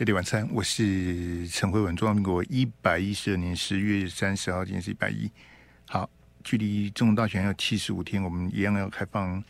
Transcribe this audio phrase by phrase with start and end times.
[0.00, 1.94] 夜里晚餐，我是陈慧文。
[1.94, 5.30] 中华民国一百一十二年十月三十号，今天是一百一。
[5.86, 6.10] 好，
[6.42, 9.40] 距离总统大选还有七十五天，我们一样要开放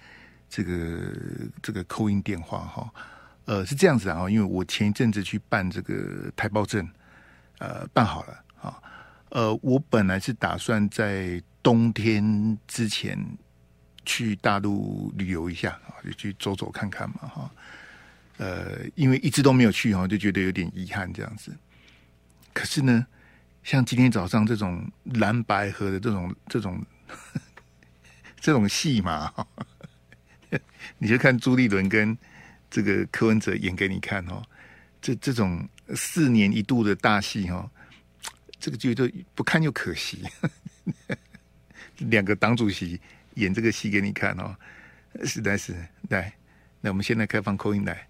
[0.50, 1.00] 这个
[1.62, 2.92] 这个扣音电话哈。
[3.46, 6.86] 呃，是这样子啊，因为我前一阵子去办这个台胞证，
[7.56, 8.82] 呃，办好了啊。
[9.30, 13.18] 呃，我本来是打算在冬天之前
[14.04, 17.50] 去大陆旅游一下啊，就去走走看看嘛哈。
[18.36, 21.56] 呃，因为一直都没有去哈，就觉得有点遗憾这样子。
[22.52, 23.06] 可是呢，
[23.62, 26.84] 像今天早上这种蓝白合的这种这种
[28.40, 29.32] 这种戏嘛，
[30.98, 32.16] 你就看朱立伦跟
[32.70, 34.42] 这个柯文哲演给你看哦。
[35.00, 37.70] 这这种四年一度的大戏哈，
[38.58, 40.22] 这个剧就不看又可惜。
[41.98, 43.00] 两个党主席
[43.34, 44.56] 演这个戏给你看哦，
[45.24, 45.76] 实在是
[46.08, 46.32] 来。
[46.80, 48.06] 那我们现在开放扣音来。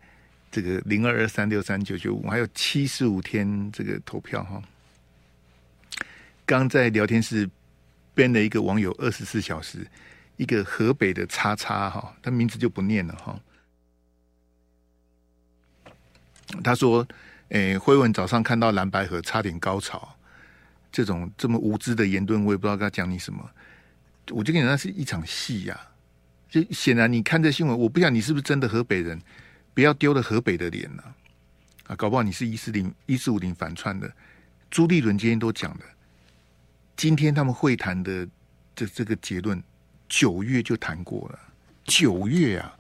[0.55, 4.63] 这个零二二三六三九九五还有七十五天这个投票哈。
[6.47, 7.51] 刚在聊天室
[8.15, 9.85] 编了一个网友二十四小时，
[10.37, 13.37] 一个河北的叉叉哈，他名字就不念了哈。
[16.63, 17.05] 他说
[17.51, 20.17] ：“诶，辉文早上看到蓝白河差点高潮，
[20.93, 23.51] 这种这么无知的言论，我也不知道该讲你什么。
[24.31, 25.81] 我就跟你讲，那是一场戏呀。
[26.49, 29.21] 就显然你看这新闻，我不想你是不是真的河北人。”
[29.75, 31.03] 不要丢了河北的脸呐！
[31.89, 34.11] 啊，搞不好你是一四零一四五零反串的。
[34.71, 35.81] 朱立伦今天都讲了，
[36.97, 38.27] 今天他们会谈的
[38.75, 39.63] 这这个结论，
[40.09, 41.39] 九月就谈过了。
[41.85, 42.75] 九月啊，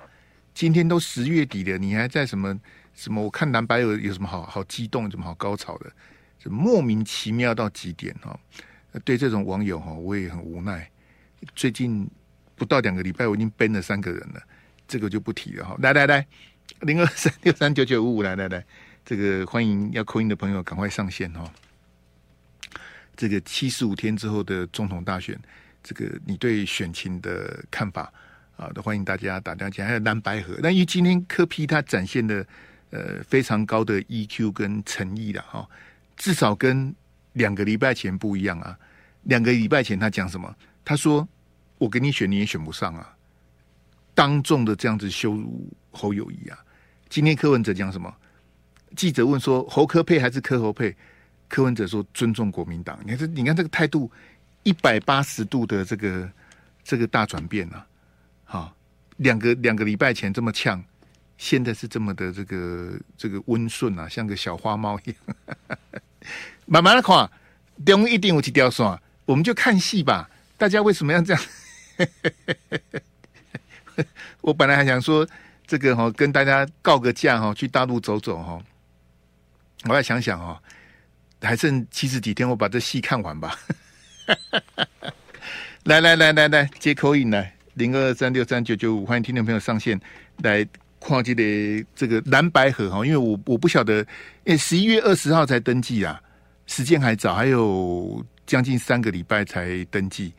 [0.55, 2.59] 今天都十月底了，你还在什么
[2.95, 3.21] 什么？
[3.21, 5.93] 我看蓝白有有什么好好激动，有什么好高潮的？
[6.39, 8.39] 就莫名其妙到极点哈！
[9.05, 10.89] 对这种网友哈，我也很无奈。
[11.55, 12.09] 最近
[12.55, 14.43] 不到两个礼拜，我已经 ban 了三个人了，
[14.89, 15.77] 这个就不提了哈。
[15.81, 16.27] 来来来。
[16.81, 18.65] 零二三六三九九五五，来来来，
[19.05, 21.51] 这个欢迎要扣音的朋友赶快上线哈。
[23.17, 25.39] 这个七十五天之后的总统大选，
[25.83, 28.13] 这个你对选情的看法
[28.57, 29.89] 啊，都欢迎大家打电话进来。
[29.89, 32.47] 还有蓝白合，那因为今天柯 P 他展现的
[32.91, 35.69] 呃非常高的 EQ 跟诚意的哈，
[36.17, 36.95] 至少跟
[37.35, 38.79] 两个礼拜前不一样啊。
[39.25, 40.55] 两个礼拜前他讲什么？
[40.85, 41.27] 他说
[41.79, 43.17] 我给你选你也选不上啊。
[44.15, 46.59] 当众的这样子羞辱侯友宜啊！
[47.15, 48.13] 今天柯文哲讲什么？
[48.97, 50.93] 记者问说侯柯配还是柯侯配？
[51.47, 52.99] 柯文哲说尊重国民党。
[53.05, 54.11] 你看这，你看这个态度
[54.65, 56.29] 一百八十度的这个
[56.83, 57.87] 这个大转变啊！
[58.43, 58.77] 好，
[59.19, 60.85] 两个两个礼拜前这么呛，
[61.39, 65.17] 现在是这么的这个这个温顺啊，像个小花猫一样。
[66.67, 67.31] 慢慢的看，
[67.87, 68.85] 中一定有几条线，
[69.25, 70.29] 我们就看戏吧。
[70.59, 71.43] 大家为什么要这样？
[74.41, 75.25] 我本来还想说
[75.67, 78.61] 这个哈，跟大家告个假哈，去大陆走走哈。
[79.85, 80.61] 我再想想哈，
[81.41, 83.59] 还剩七十几天，我把这戏看完吧。
[85.85, 90.01] 来来来来来，接口音来零二三六三九九五，欢迎听众朋友上线
[90.39, 90.67] 来
[90.99, 93.99] 跨界的这个蓝白河哈，因为我我不晓得，
[94.45, 96.19] 因为十一月二十号才登记啊，
[96.67, 100.33] 时间还早，还有将近三个礼拜才登记。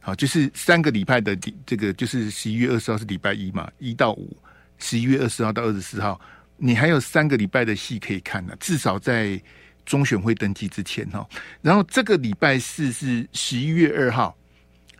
[0.00, 4.36] 好，就是三个礼拜的这个，就是十一月二十号是礼拜一嘛，一到五，
[4.78, 6.20] 十一月二十号到二十四号，
[6.56, 9.40] 你还有三个礼拜的戏可以看呢，至少在
[9.84, 11.26] 中选会登记之前哈。
[11.62, 14.36] 然后这个礼拜四是十一月二号，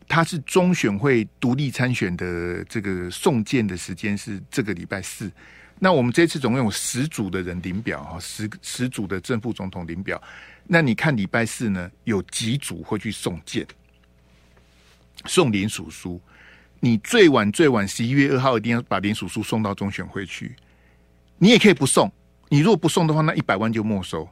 [0.09, 5.31] 它是中选会独立参选的这个送件的时间是这个礼拜四。
[5.79, 10.21] 那我们这次总共有十组的人领表哈，十十组的正副总统领表。
[10.67, 13.67] 那你看礼拜四呢，有几组会去送件？
[15.27, 16.21] 送联署书，
[16.81, 20.55] 你最晚最晚十一月二号一定要把联署书送到中选会去。
[21.39, 22.13] 你也可以不送，
[22.49, 24.29] 你如果不送的话，那一百万就没收。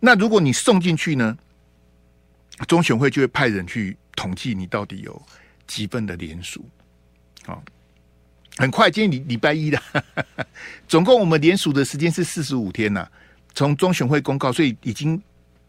[0.00, 1.36] 那如果你送进去呢，
[2.66, 5.22] 中选会就会派人去统计你到底有
[5.66, 6.64] 几份的联署。
[7.44, 7.62] 好，
[8.56, 9.82] 很快，今天礼礼拜一的，
[10.88, 13.08] 总共我们联署的时间是四十五天呐、
[13.54, 15.20] 从中选会公告，所以已经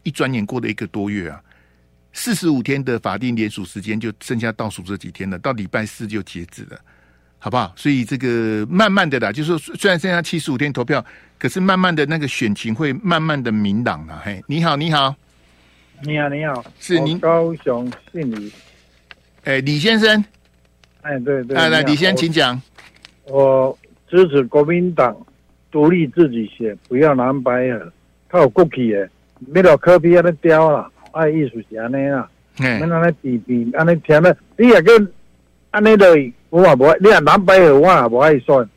[0.02, 1.42] 一转眼过了一个多月啊。
[2.12, 6.78] 四十五天的法定连署时间就剩下倒数这几天了，到礼拜四就截止了，
[7.38, 7.72] 好不好？
[7.76, 11.04] 所以这个慢慢的啦，就是说虽然剩下七十五天投票，
[11.38, 14.20] 可是慢慢的那个选情会慢慢的明朗了。
[14.24, 15.14] 嘿，你好，你好，
[16.02, 18.52] 你好，你好，是您高雄姓李，
[19.44, 20.24] 哎，李先生，
[21.02, 22.60] 哎，对对，来来，李先生请讲。
[23.26, 23.78] 我
[24.08, 25.14] 支持国民党
[25.70, 27.92] 独立自己选，不要蓝白合，
[28.28, 29.08] 他有过去的，
[29.46, 30.90] 没有柯 P 那雕了。
[31.12, 32.28] 爱艺术是安尼啦，
[32.58, 35.12] 免安尼比比安尼听咧，你也跟
[35.70, 36.06] 安尼的，
[36.50, 38.68] 我也无爱，你也南白合我也无爱选，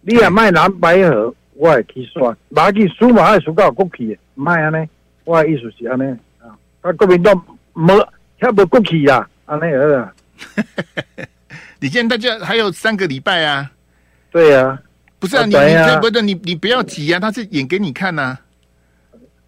[0.00, 4.88] 你也卖南白合，我会去选，马去输嘛，还是输到国企的，唔系安尼。
[5.24, 6.04] 我的意思是安尼
[6.40, 6.50] 啊，
[6.80, 7.34] 啊，国民党
[7.74, 7.94] 没，
[8.40, 10.12] 遐无国企啦，安尼啊。
[11.78, 13.70] 你现在大家还有三个礼拜啊？
[14.30, 14.80] 对啊，
[15.18, 18.40] 不是啊，你你不是你你不要急啊，他是演给你看呐、啊。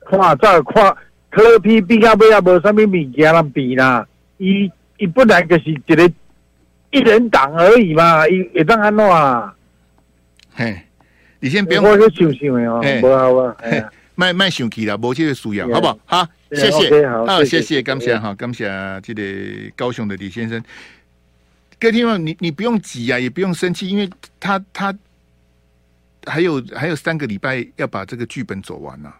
[0.06, 0.96] 看再看，
[1.34, 4.06] 柯 P 比较不要无啥物物件啦比啦，
[4.38, 6.12] 伊伊本来就是一个
[6.92, 9.52] 一人党而已嘛，伊会当安怎啊？
[10.54, 10.80] 嘿，
[11.40, 13.56] 你先不用，我去想想的哦，不好啊，
[14.14, 15.98] 卖卖想起了，无这个需要，好不好？
[16.04, 18.64] 好，谢谢，好，谢谢，感谢哈，感谢
[19.02, 19.22] 这个
[19.74, 20.62] 高雄的李先生。
[21.80, 24.08] 各位听众，你你不用急啊，也不用生气，因为
[24.38, 24.94] 他他
[26.26, 29.18] 还有还有三个礼拜要把这个剧本走完呢、啊。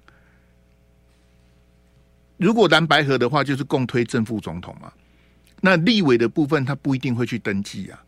[2.45, 4.93] 如果蓝白合的话，就是共推正副总统嘛。
[5.63, 7.99] 那立委的部分，他不一定会去登记啊。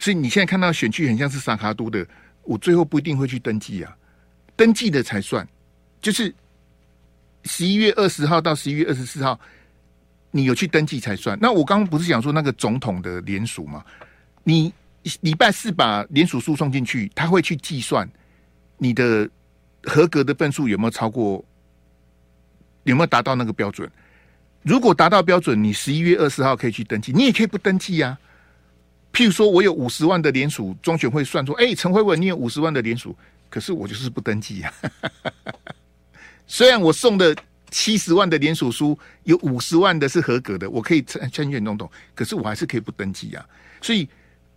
[0.00, 2.04] 所以你现在看到选区很像是萨卡都的，
[2.42, 3.96] 我最后不一定会去登记啊，
[4.56, 5.46] 登记的才算。
[6.00, 6.34] 就是
[7.44, 9.38] 十一月二十号到十一月二十四号，
[10.32, 11.38] 你有去登记才算。
[11.40, 13.84] 那我刚刚不是讲说那个总统的联署吗？
[14.42, 14.74] 你
[15.20, 18.10] 礼拜四把联署书送进去，他会去计算
[18.76, 19.30] 你的
[19.84, 21.44] 合格的分数有没有超过，
[22.84, 23.90] 有没有达到那个标准。
[24.62, 28.18] 如果达到标准，你十一月二十号可以去登记，你也可以不登记呀、
[29.12, 33.16] 譬如说，我有五十万的联署，中选会算出，哎，陈慧文，你有五十万的联署，
[33.48, 35.32] 可是我就是不登记呀、啊。
[36.46, 37.34] 虽然我送的
[37.70, 43.46] 七十万的联署书有五十万的是合格的，我可以参参选总统，可是我还是可以不登记啊。
[43.80, 44.06] 所以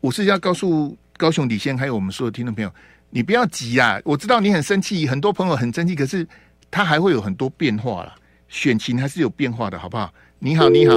[0.02, 2.74] 我是要告诉高雄李先还有我们所有听众朋友，
[3.10, 4.02] 你不要急啊。
[4.04, 6.28] 我知道你很生气，很多朋友很生气，可是
[6.74, 8.12] 他还会有很多变化了，
[8.48, 10.12] 选情还是有变化的，好不好？
[10.40, 10.96] 你好，你好，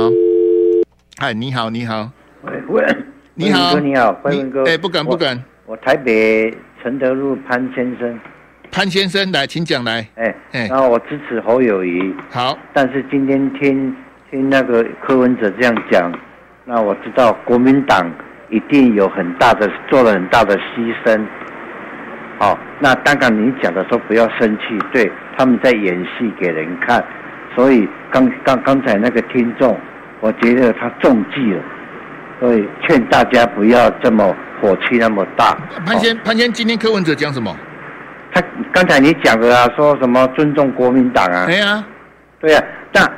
[1.19, 2.11] 嗨，你好，你好。
[3.34, 4.64] 你好，你好，辉文哥。
[4.64, 5.38] 哎，不敢不敢。
[5.67, 6.50] 我台北
[6.82, 8.19] 承德路潘先生。
[8.73, 10.08] 潘先生，来，请讲来。
[10.14, 12.14] 哎哎，然后我支持侯友谊。
[12.31, 12.58] 好。
[12.73, 13.94] 但是今天听
[14.31, 16.11] 听那个柯文哲这样讲，
[16.64, 18.11] 那我知道国民党
[18.49, 21.23] 一定有很大的做了很大的牺牲。
[22.38, 27.02] 好，那刚刚你讲的时候不要生气，对，他们在演戏给人看，
[27.54, 29.78] 所以刚刚刚才那个听众，
[30.20, 31.62] 我觉得他中计了。
[32.38, 35.56] 所以劝大家不要这么火气那么大。
[35.86, 37.56] 潘先，潘先，今天柯文哲讲什么？
[38.34, 41.46] 他刚才你讲的啊，说什么尊重国民党啊？
[41.46, 41.86] 对啊，
[42.38, 42.62] 对啊。
[42.92, 43.10] 那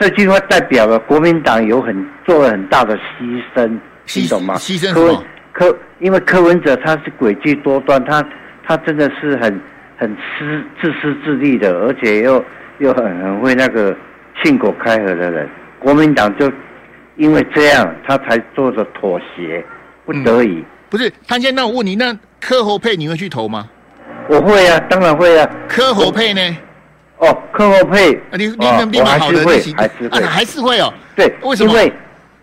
[0.00, 3.78] 这句话代表了国民党有很做了很大的牺牲，
[4.16, 4.56] 你懂吗？
[4.56, 5.24] 牺牲什么？
[5.52, 8.20] 柯，柯，因为柯文哲他是诡计多端，他
[8.66, 9.60] 他真的是很
[9.96, 12.44] 很私自私自利的，而且又
[12.78, 13.96] 又很很会那个
[14.42, 15.48] 信口开河的人，
[15.78, 16.50] 国民党就。
[17.18, 19.64] 因为这样，他才做着妥协，
[20.04, 20.56] 不得已。
[20.56, 23.66] 嗯、不是潘先生，那我问你，那柯侯配你会去投吗？
[24.28, 25.50] 我会啊，当然会啊。
[25.66, 26.42] 柯侯配呢？
[27.16, 30.92] 哦，柯侯配，啊、你你你蛮好的，还是会，还是会，啊、还是会哦。
[31.16, 31.72] 对，为什么？
[31.72, 31.92] 因为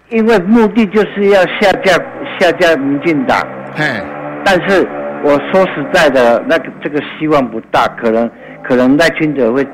[0.09, 1.93] 因为目的就是要下架
[2.39, 3.39] 下架民进党。
[3.75, 4.01] 嘿，
[4.43, 4.87] 但是
[5.23, 8.29] 我说实在的，那个这个希望不大，可能
[8.61, 9.65] 可能赖清德会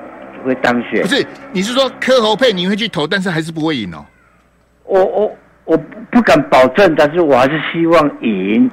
[0.46, 1.02] 会当选。
[1.02, 4.06] 不是，你是说柯侯佩你会去投，但是还是不会赢哦。
[4.84, 5.78] 我我我
[6.12, 8.70] 不敢保证，但是我还是希望赢，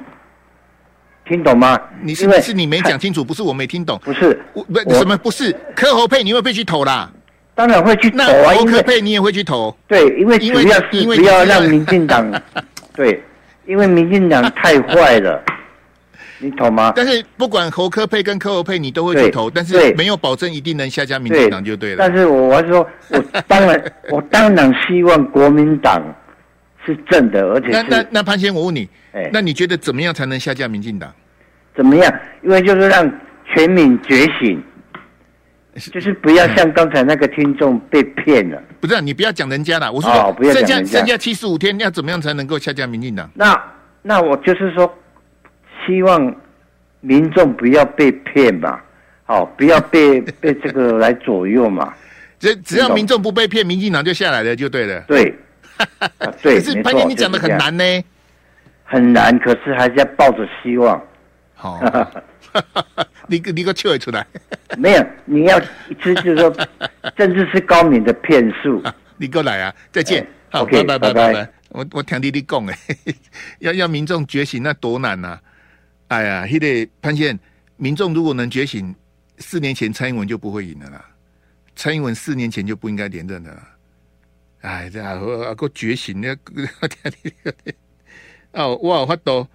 [1.27, 1.79] 听懂吗？
[2.03, 3.25] 你是不是你没讲清楚？
[3.25, 7.09] 不是我没听懂，不是我不什么不是柯侯佩，你会不会去投啦？
[7.55, 9.75] 当然会去投啊，侯柯配你也会去投？
[9.87, 12.31] 对，因为主要是不要让民进党
[12.93, 13.19] 对，
[13.65, 15.43] 因为民进党太坏了。
[16.39, 16.93] 你懂吗？
[16.95, 21.97] 但是不管侯科配跟柯侯配，你都会去投，但是没有保证一定能下架民进党就对了。
[21.97, 26.03] 但是我还是说，我当然 我当然希望国民党
[26.85, 31.11] 是正的，而且那那那潘先生，我问你，哎，那你觉得怎么样才能下架民进党？
[31.75, 32.13] 怎么样？
[32.43, 33.11] 因为就是让
[33.55, 34.63] 全民觉醒，
[35.91, 38.61] 就是不要像刚才那个听众被骗了。
[38.79, 40.11] 不是，你不要讲人家了，我说
[40.53, 43.27] 剩下剩下七十五天，要怎么样才能够下架民进党？
[43.33, 43.59] 那
[44.03, 44.93] 那我就是说。
[45.87, 46.35] 希望
[46.99, 48.79] 民众不要被骗嘛，
[49.25, 51.93] 好，不要被 被这个来左右嘛。
[52.39, 55.01] 只只要民众不被骗，民进党就下来了，就对了。
[55.07, 55.33] 对，
[56.43, 56.59] 对。
[56.59, 57.83] 可是潘姐，你讲的很难呢。
[58.83, 61.01] 很难，可是还是要抱着希望。
[61.55, 61.81] 好，
[63.27, 64.25] 你个你个笑出来。
[64.77, 66.55] 没有，你要其实就是说，
[67.15, 68.83] 政治是高明的骗术。
[69.17, 69.73] 你过来啊！
[69.91, 70.25] 再见。
[70.49, 71.49] 好，拜拜拜拜。
[71.69, 72.77] 我我听弟弟讲哎，
[73.59, 75.39] 要要民众觉醒，那多难呐！
[76.07, 77.37] 哎呀，迄个潘先，
[77.75, 78.95] 民众如果能觉醒，
[79.39, 81.05] 四年前蔡英文就不会赢了啦。
[81.75, 83.73] 蔡英文四年前就不应该连任的啦。
[84.61, 86.35] 哎，这啊个觉醒，那
[88.53, 89.47] 哦，我发抖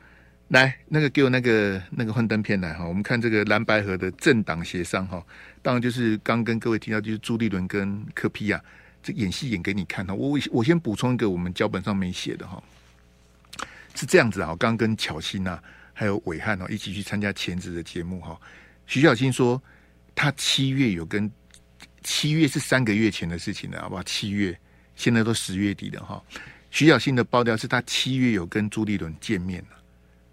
[0.48, 5.24] 来，那个给我那个那个幻灯片来哈，我们看这个蓝白河的政党协商哈，
[5.62, 8.60] 当然就是刚跟各位提到，就是朱立伦跟柯 P 啊，
[9.02, 10.14] 这演戏演给你看哈。
[10.14, 12.62] 我我先补充一个我们脚本上没写的哈，
[13.94, 15.60] 是这样子啊，我刚跟巧芯啊，
[16.02, 18.36] 还有暐瀚哦一起去参加前子的节目哈。
[18.86, 19.62] 徐小新说
[20.16, 21.30] 他七月有跟
[22.02, 24.02] 七月是三个月前的事情了，好不好？
[24.02, 24.58] 七月
[24.96, 26.20] 现在都十月底了哈。
[26.72, 29.76] 徐小新的爆料是他七月有跟朱立伦见面了。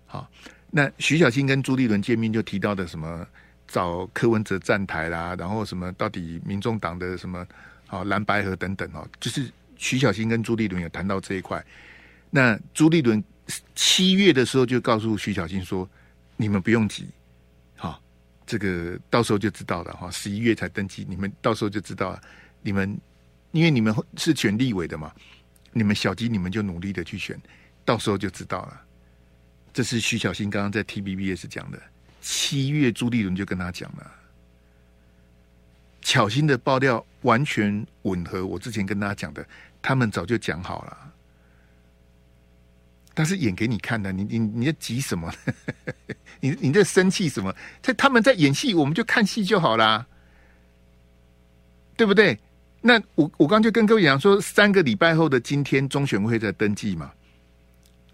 [0.08, 0.28] 好，
[0.72, 3.28] 那徐小新跟朱立伦见面就提到的什么
[3.68, 7.46] 找柯文哲站台啦，然后什么到底民众党的什么
[7.86, 11.64] 好蓝白河等等哦，就是徐小新跟朱立伦有谈到这一块。
[12.32, 13.24] 那朱立伦
[13.76, 15.90] 七月的时候就告诉徐小新说
[16.38, 17.08] ：“你们不用急，
[17.76, 18.02] 好，
[18.46, 20.10] 这个到时候就知道了哈。
[20.12, 22.22] 十一月才登记，你们到时候就知道了。
[22.62, 23.00] 你们
[23.52, 25.12] 因为你们是选立委的嘛，
[25.72, 27.40] 你们小鸡你们就努力的去选，
[27.84, 28.82] 到时候就知道了。”
[29.72, 31.80] 这是徐小新刚刚在 T B B S 讲的，
[32.22, 34.12] 七月朱立伦就跟他讲了，
[36.02, 39.48] 巧心的爆料完全吻合我之前跟大家讲的，
[39.80, 41.09] 他们早就讲好了，
[43.20, 45.30] 他是演给你看的，你你你在急什么？
[46.40, 47.54] 你你在生气什么？
[47.82, 50.08] 在他们在演戏，我们就看戏就好啦，
[51.98, 52.40] 对不对？
[52.80, 57.12] 那我我刚就跟各位讲说，三个礼拜后的今天，中选会在登记嘛。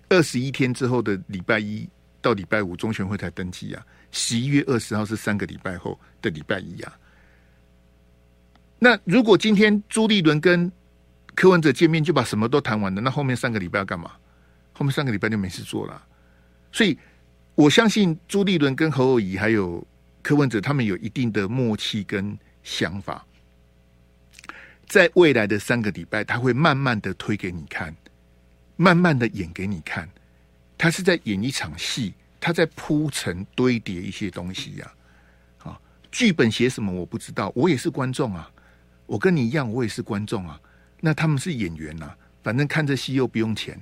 [0.10, 1.88] 二十一天之后的礼拜一
[2.20, 3.86] 到礼拜五，中选会才登记啊。
[4.12, 6.98] 十一月二十号是三个礼拜后的礼拜一啊。
[8.80, 10.72] 那如果今天朱立伦跟
[11.36, 14.12] 柯文哲见面就把什么都谈完了，那后面三个礼拜要干嘛？
[14.78, 16.06] 后面三个礼拜就没事做了。
[16.72, 16.96] 所以
[17.56, 19.86] 我相信朱立伦跟侯友宜还有
[20.22, 23.26] 柯文哲，他们有一定的默契跟想法，
[24.86, 27.96] 在未来的三个礼拜，他会慢慢的推给你看。
[28.78, 30.10] 慢慢的演给你看，
[30.78, 34.92] 他是在演一场戏，他在铺陈堆叠一些东西呀。
[35.64, 35.80] 啊，
[36.12, 38.52] 剧本写什么我不知道，我也是观众啊，
[39.06, 40.60] 我跟你一样，我也是观众啊。
[41.00, 43.80] 那他们是演员呐、啊，反正看这戏又不用钱，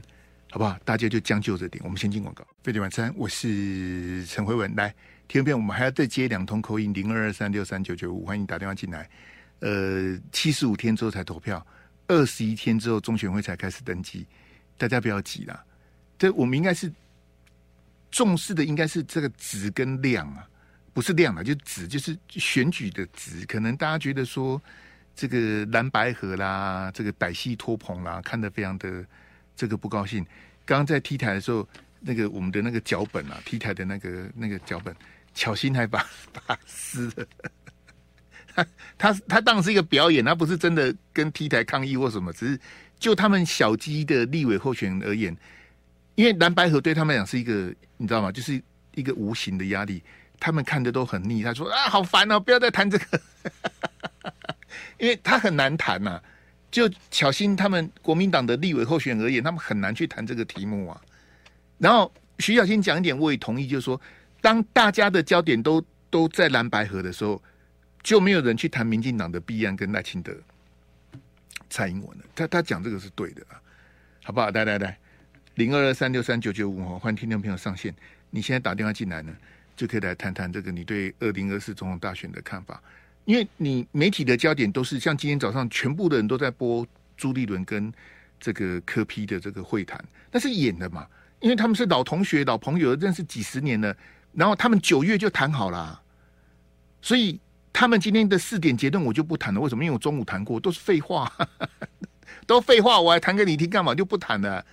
[0.54, 0.78] 好不好？
[0.86, 1.84] 大家就将就着点。
[1.84, 4.72] 我们先进广告，飞碟晚餐，我是陈慧文。
[4.76, 4.94] 来，
[5.28, 9.10] 听一遍，我们还要再接两通口音，零二二三六三九九五，欢迎打电话进来。
[9.62, 11.66] 呃，七十五天之后才投票，
[12.06, 14.28] 二十一天之后中选会才开始登记。
[14.78, 15.66] 大家不要急啦，
[16.20, 16.94] 这我们应该是
[18.12, 20.48] 重视的，应该是这个质跟量啊，
[20.94, 23.44] 不是量啊，就质，就是选举的质。
[23.48, 24.62] 可能大家觉得说
[25.16, 29.04] 这个蓝白河啦，这个歹戏拖棚啦，看得非常的
[29.56, 30.26] 这个不高兴。
[30.66, 31.68] 刚刚在 T 台的时候，
[32.00, 34.96] 那个我们的那个脚本啊，T 台的那个那个脚本，
[35.34, 37.26] 巧心还把把撕了。
[38.56, 38.68] 他
[38.98, 42.60] 他他当是一个表演，他不是真的跟 T 台抗议或什么，只是。
[43.00, 45.36] 就他们小鸡的立委候选人而言，
[46.16, 48.32] 因为蓝白河对他们来讲是一个，你知道吗？
[48.32, 48.64] 就是
[48.96, 50.02] 一个无形的压力，
[50.40, 51.44] 他们看的都很腻。
[51.44, 53.22] 他说啊，好烦哦，不要再谈这个，
[55.00, 56.24] 因为他很难谈呐、啊。
[56.74, 61.00] 就巧心他们国民党的立委候选人而言，他们很难去谈这个题目啊。
[61.78, 64.02] 然后徐小新讲一点，我也同意，就是说，
[64.42, 67.40] 当大家的焦点都都在蓝白河的时候，
[68.02, 70.36] 就没有人去谈民进党的弊案跟赖清德。
[71.70, 73.62] 蔡英文的，他他讲这个是对的啊，
[74.24, 74.50] 好不好？
[74.50, 74.98] 来来来，
[75.54, 77.94] 零二二三六三九九五，欢迎听众朋友上线。
[78.32, 79.32] 你现在打电话进来呢，
[79.76, 82.82] 就可以来谈谈这个你对二零二四总统大选的看法。
[83.26, 87.92] 因为你媒体的焦点都是像今天早上全部的人都在播朱立伦跟
[88.40, 91.08] 这个柯批的这个会谈，那是演的嘛？
[91.40, 93.96] 因为他们是老同学、老朋友，认识几十年了，
[94.34, 96.02] 然后他们九月就谈好了，
[97.02, 97.40] 所以。
[97.76, 99.84] 他们今天的四点结论我就不谈了，为什么？
[99.84, 101.34] 因为我中午谈过，都是废话，
[102.46, 103.96] 都废话，我还谈给你听干嘛？
[103.96, 104.64] 就不谈了。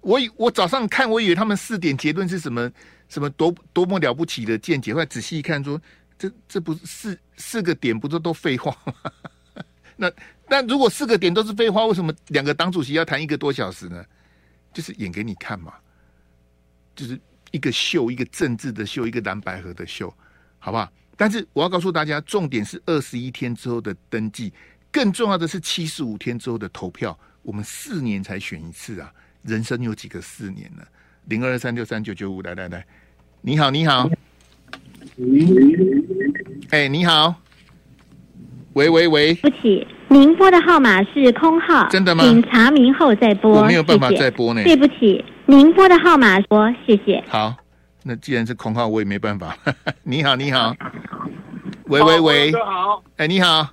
[0.00, 2.70] 我我早上看，我以为他们四点结论是什么
[3.08, 5.82] 什么多多么了不起的见解，后来仔细一看，说
[6.18, 8.94] 这这不是四四个点，不是都废话吗？
[9.96, 10.12] 那
[10.48, 14.04] 那如果四个点都是废话，为什么两个党主席要谈一个多小时呢？
[14.72, 15.74] 就是演给你看嘛，
[16.96, 17.20] 就是
[17.52, 20.12] 一个秀，一个政治的秀，一个蓝白合的秀，
[20.58, 20.92] 好不好？
[21.16, 24.52] 但是我要告诉大家，重点是二十一天之后的登记，
[24.90, 27.16] 更重要的是七十五天之后的投票。
[27.42, 30.82] 我们四年才选一次啊，人生有几个四年呢？
[31.26, 32.84] 零二三六三九九五，来来来，
[33.42, 34.10] 你好，你好，
[36.70, 37.34] 哎、欸，你好，
[38.74, 42.24] 喂喂喂，对不起，您拨的号码是空号，真的吗？
[42.24, 44.62] 请查明后再拨，我没有办法再拨呢。
[44.64, 47.22] 对不起，您拨的号码说，谢谢。
[47.28, 47.54] 好。
[48.06, 49.56] 那既然是空号，我也没办法。
[50.04, 50.76] 你好，你好，
[51.86, 53.66] 喂喂喂，哥好，哎，你好，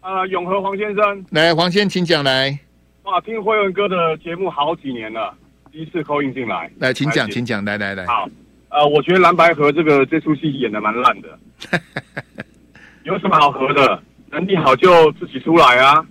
[0.00, 2.58] 呃，永和黄先生，来，黄先请讲来。
[3.02, 5.34] 哇，听辉文哥的节目好几年了，
[5.70, 8.06] 第一次 call in 进来，来，请讲，请讲，来来来。
[8.06, 8.26] 好，
[8.70, 11.38] 呃，我觉得蓝白合这个这出戏演的蛮烂的，
[13.04, 14.02] 有什么好合的？
[14.30, 16.06] 能力好就自己出来啊。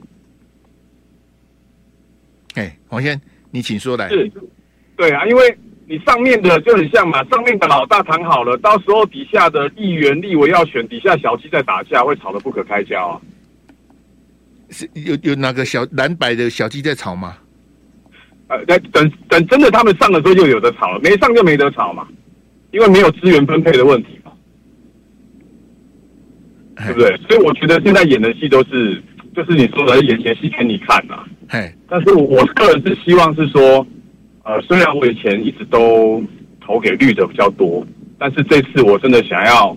[2.55, 4.09] 哎，黄先，你请说来。
[4.09, 4.29] 是，
[4.97, 13.21] 对啊，因为你上面的就很像嘛，上面的老大谈好了，到时候底下的议员、立委要选，底下小鸡在打架，会吵得不可开交啊。
[14.69, 17.37] 是有有哪个小蓝白的小鸡在吵吗？
[18.49, 22.05] 呃，等等等，真的他们上了之后就有的吵了，没上就没得吵嘛，
[22.71, 24.31] 因为没有资源分配的问题嘛，
[26.85, 27.17] 对不对？
[27.27, 29.01] 所以我觉得现在演的戏都是，
[29.35, 31.23] 就是你说的演前戏给你看嘛。
[31.47, 33.85] 嘿，但是我个人是希望是说，
[34.43, 36.23] 呃，虽然我以前一直都
[36.61, 37.85] 投给绿的比较多，
[38.17, 39.75] 但是这次我真的想要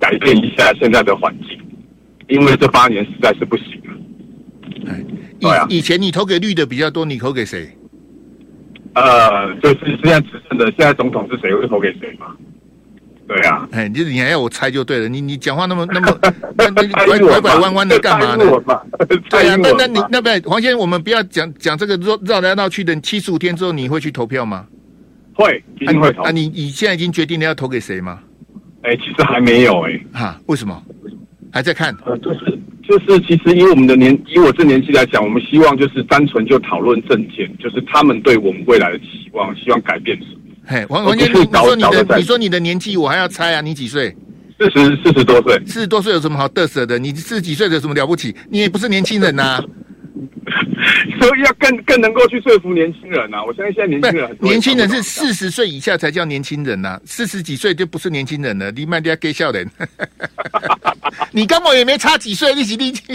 [0.00, 1.58] 改变一下现在的环境，
[2.28, 4.90] 因为这八年实在是不行了。
[4.90, 5.04] 哎
[5.68, 7.68] 以以前你投给绿的比较多，你投给谁？
[8.94, 12.26] 呃，就是现在执政的，现在总统是谁，会投给谁嘛？
[13.26, 15.08] 对啊，哎，就是你还要我猜就对了。
[15.08, 16.18] 你你讲话那么那么
[16.58, 16.70] 那
[17.06, 18.44] 拐拐拐弯弯的干嘛呢？
[19.30, 22.94] 对呀、啊，那那你那边黄先生，我们不要讲讲这个绕绕来绕去的。
[23.00, 24.66] 七十五天之后，你会去投票吗？
[25.34, 26.24] 会，一定会投。
[26.24, 28.18] 啊，你你现在已经决定了要投给谁吗？
[28.82, 30.06] 哎、欸，其实还没有哎、欸。
[30.12, 30.82] 哈，为什么？
[31.50, 31.96] 还在看？
[32.04, 32.58] 呃，就是。
[32.82, 40.40] 就是其实以我们的年，以我这年纪来讲，我们希望就是单纯就讨论政见，就是他们对我们未来的期望，希望改变什么。
[40.66, 43.60] 嘿，王王先生，你说你的，你说你的年纪，我还要猜啊？
[43.60, 44.14] 你几岁？
[44.58, 45.60] 四十四十多岁。
[45.66, 46.98] 四十多岁有什么好得瑟的？
[46.98, 48.34] 你四十几岁有什么了不起？
[48.50, 49.64] 你也不是年轻人呐、啊。
[51.20, 53.42] 所以要更更能够去说服年轻人啊！
[53.44, 58.70] 我相信现在年轻人很多，年轻人是四十岁以下才叫年轻人呐、啊，四十几岁就不是年轻人了。
[58.72, 59.68] 你慢点给笑人，
[61.32, 63.08] 你跟我也没差几岁，你几你几？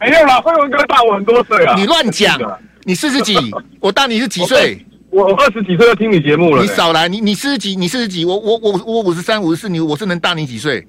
[0.00, 1.74] 没有啦，慧文哥大我很多岁啊！
[1.76, 2.38] 你乱讲，
[2.84, 3.36] 你四十几，
[3.80, 4.84] 我大你是几岁？
[5.10, 6.62] 我二十几岁就听你节目了。
[6.62, 10.86] 你少来，你你四十几，你四十几，我我我我五十三、五十四，你我是能大你几岁？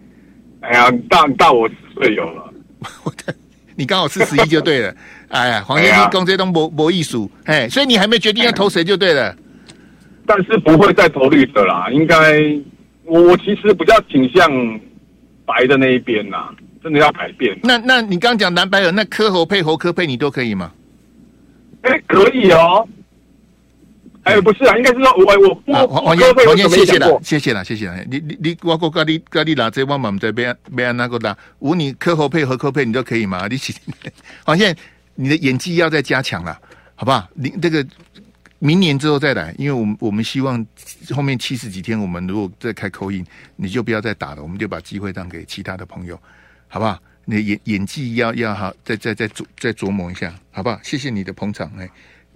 [0.62, 2.52] 哎呀，大大我十岁有了。
[3.04, 3.34] 我的，
[3.76, 4.94] 你刚好四十一就对了。
[5.30, 9.36] 哎呀，黄先生讲这东博博艺术，哎，所以你还没决定要投谁就对了。
[10.26, 12.38] 但是不会再投绿色啦，应该
[13.06, 14.52] 我我其实比较倾向
[15.48, 16.50] 白的那一边呐，
[16.84, 17.58] 真的要改变。
[17.64, 20.72] 那那你刚刚讲蓝白合，那柯侯配侯柯配你都可以吗？
[21.82, 22.88] 哎、欸，可以哦。
[24.24, 27.98] 哎、欸，不是啊，应该是说我我我黄黄先黄先谢谢了，谢谢了，谢谢了。
[28.12, 33.48] 你你你我我跟你跟你拿这我们这边边那个的，无你科侯配侯柯配你都可以吗？
[33.50, 33.58] 你
[34.46, 34.76] 黄先。
[35.20, 36.56] 你的演技要再加强了，
[36.94, 37.28] 好不好？
[37.34, 37.84] 你这个
[38.60, 40.66] 明年之后再来，因为我们我们希望
[41.16, 46.20] 后面七十几天，我们如果再开口音你就不要再打了，我们就把机会让给其他的朋友，
[46.68, 47.00] 好不好？
[47.26, 50.80] 你演演技要要好，再再再琢再琢磨一下，好不好？
[50.82, 51.90] 谢谢你的捧场，哎。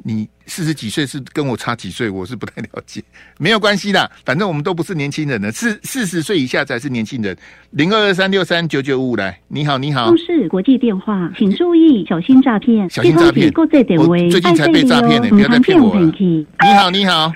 [0.04, 2.10] 你四十几岁是跟我差几岁？
[2.10, 3.02] 我是不太了解，
[3.38, 7.38] 没有关系的，反正我们都不是年轻人了，四四十岁以下才是年轻人。
[7.72, 10.10] 零二二三六三九九五五来，你好，你好。
[10.10, 13.52] 都市国际电话，请注意小心诈骗，小心诈骗。
[13.54, 16.02] 我最近才被诈骗呢，不要再骗我了。
[16.02, 17.32] 你好，你好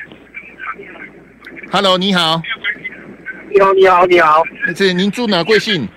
[1.71, 2.41] ，Hello，你好，
[3.53, 4.43] 你好，你好，你好。
[4.75, 5.43] 这您住哪？
[5.43, 5.87] 贵姓？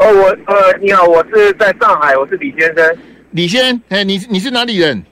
[0.00, 2.96] 哦，我呃，你好，我是在上海，我是李先生。
[3.30, 5.02] 李先，哎，你你是哪里人？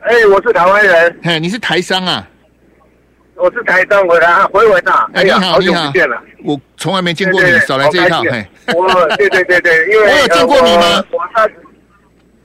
[0.00, 1.18] 哎、欸，我是台湾人。
[1.22, 2.26] 嘿，你是台商啊？
[3.34, 5.08] 我是台商，回来回文啊。
[5.12, 6.20] 哎，你好，好久不见了。
[6.44, 8.22] 我从来没见过你，少来这一套。
[8.22, 11.04] 嘿，我，对对对对，因为我有见过你吗？
[11.10, 11.50] 我上，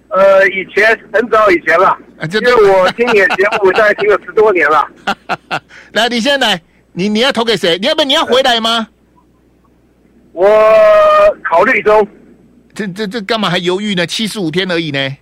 [0.09, 1.89] 呃，以前很早以前了。
[2.17, 4.87] 啊，因为我听你的节目，大概听了十多年了。
[5.93, 6.61] 来，你现在来，
[6.91, 7.77] 你你要投给谁？
[7.77, 8.87] 你要不你要回来吗？
[10.31, 10.49] 我
[11.43, 12.07] 考虑中。
[12.73, 14.05] 这这这干嘛还犹豫呢？
[14.05, 15.17] 七十五天而已呢。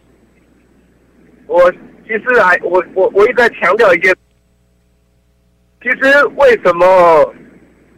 [1.47, 1.71] 我
[2.11, 4.13] 其实还我我我一直在强调一件，
[5.81, 7.33] 其实为什么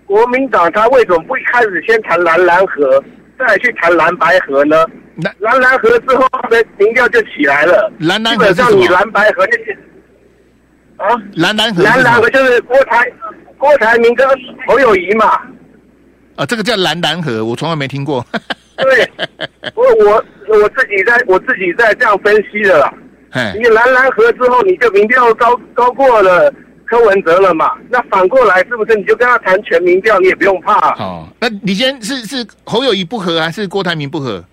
[0.05, 3.03] 国民党他为什么不一开始先谈蓝蓝河，
[3.39, 4.85] 再去谈蓝白河呢？
[5.17, 7.91] 蓝蓝蓝合之后，他的民调就起来了。
[8.01, 9.75] 蓝蓝合基本上你蓝白河那些
[10.97, 13.11] 啊，蓝蓝河蓝蓝河就是郭台
[13.57, 14.27] 郭台铭跟
[14.67, 15.41] 侯友宜嘛。
[16.35, 18.23] 啊，这个叫蓝蓝河，我从来没听过。
[18.77, 19.09] 对，
[19.73, 22.93] 我我我自己在我自己在这样分析的啦。
[23.55, 26.53] 你蓝蓝河之后，你就民调高高过了
[26.85, 27.71] 柯文哲了嘛？
[27.89, 30.73] 那反过来是不是你就跟他谈全民调，你也不用怕？
[31.03, 34.43] 哦，那你先是是侯友谊不合还是郭台铭不合？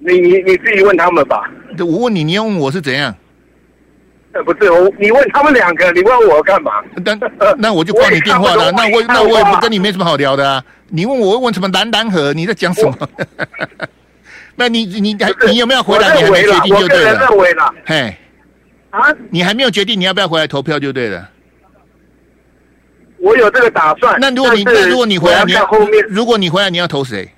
[0.00, 1.50] 你你你自己问他们吧。
[1.78, 3.14] 我问你，你要问我是怎样？
[4.44, 6.72] 不是我，你问他们两个，你问我干嘛？
[7.02, 7.18] 那
[7.56, 8.70] 那我就挂你电话了。
[8.72, 10.62] 那我那我也不跟你没什么好聊的啊。
[10.88, 12.34] 你问我问什么蓝蓝河？
[12.34, 13.08] 你在讲什么？
[14.56, 15.16] 那你你你
[15.48, 16.16] 你有没有回来？
[16.16, 17.74] 你还没决定就对了。
[17.84, 18.16] 嘿，
[18.90, 19.14] 啊？
[19.30, 21.30] 你还没有决定你要不要回来投票就对了。
[23.18, 24.18] 我有这个打算。
[24.20, 27.28] 那如果你那如果你回来，你要后面，如果你回来，你要投谁？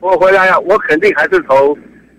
[0.00, 1.76] 我回来呀，我肯定还是投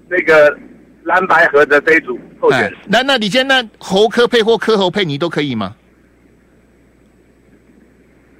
[0.08, 0.58] 那个
[1.04, 2.74] 蓝白合的这一组候选人。
[2.88, 5.76] 那那你现在那侯科配或科侯配，你都可以吗？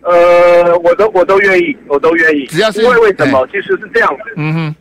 [0.04, 2.46] 呃，我都我都愿意，我都愿意。
[2.48, 3.48] 只要是因为为什么？
[3.48, 4.34] 其实是这样子。
[4.36, 4.76] 嗯哼，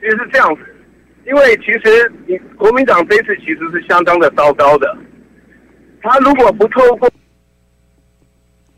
[0.00, 0.60] 其实是这样子，
[1.26, 4.96] 因为其实你国民党这次其实是相当的糟糕的。
[6.00, 7.10] 他如果不透过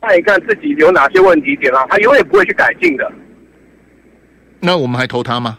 [0.00, 3.12] 看一看自己有哪些问题点啊，他永远不会去改进的。
[4.60, 5.58] 那我们还投他吗？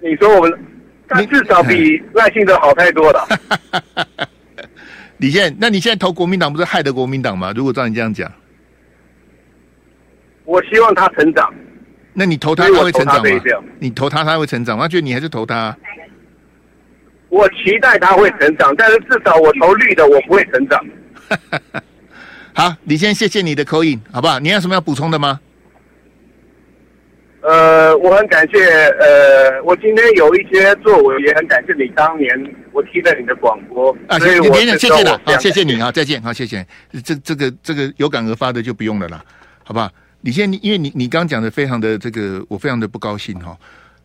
[0.00, 0.64] 你说我们，
[1.08, 3.26] 但至少比赖幸德好太多了。
[5.18, 7.52] 你现在，那你现在投国民党不是害得国民党吗？
[7.54, 8.30] 如果照你这样讲，
[10.44, 11.52] 我希望他成长。
[12.14, 13.22] 那你投他，他会成长吗？
[13.78, 14.84] 你投他，他会成长吗？
[14.84, 15.76] 我觉得你还是投他。
[17.28, 20.84] 我期待他会成长，但是至少我投绿的，我不会成长。
[22.54, 24.38] 好，李先谢谢你的 call in，好不好？
[24.38, 25.38] 你有什么要补充的吗？
[27.40, 28.58] 呃，我很感谢，
[28.98, 32.28] 呃，我今天有一些作为，也很感谢你当年
[32.72, 36.66] 我听了你的广播啊，所以我谢谢了，好，谢谢你啊，再见，好，谢谢。
[37.04, 39.24] 这这个这个有感而发的就不用了啦，
[39.62, 39.88] 好不好？
[40.22, 43.56] 李先，因为你你刚讲的非常的这个，我非常的不高兴哈。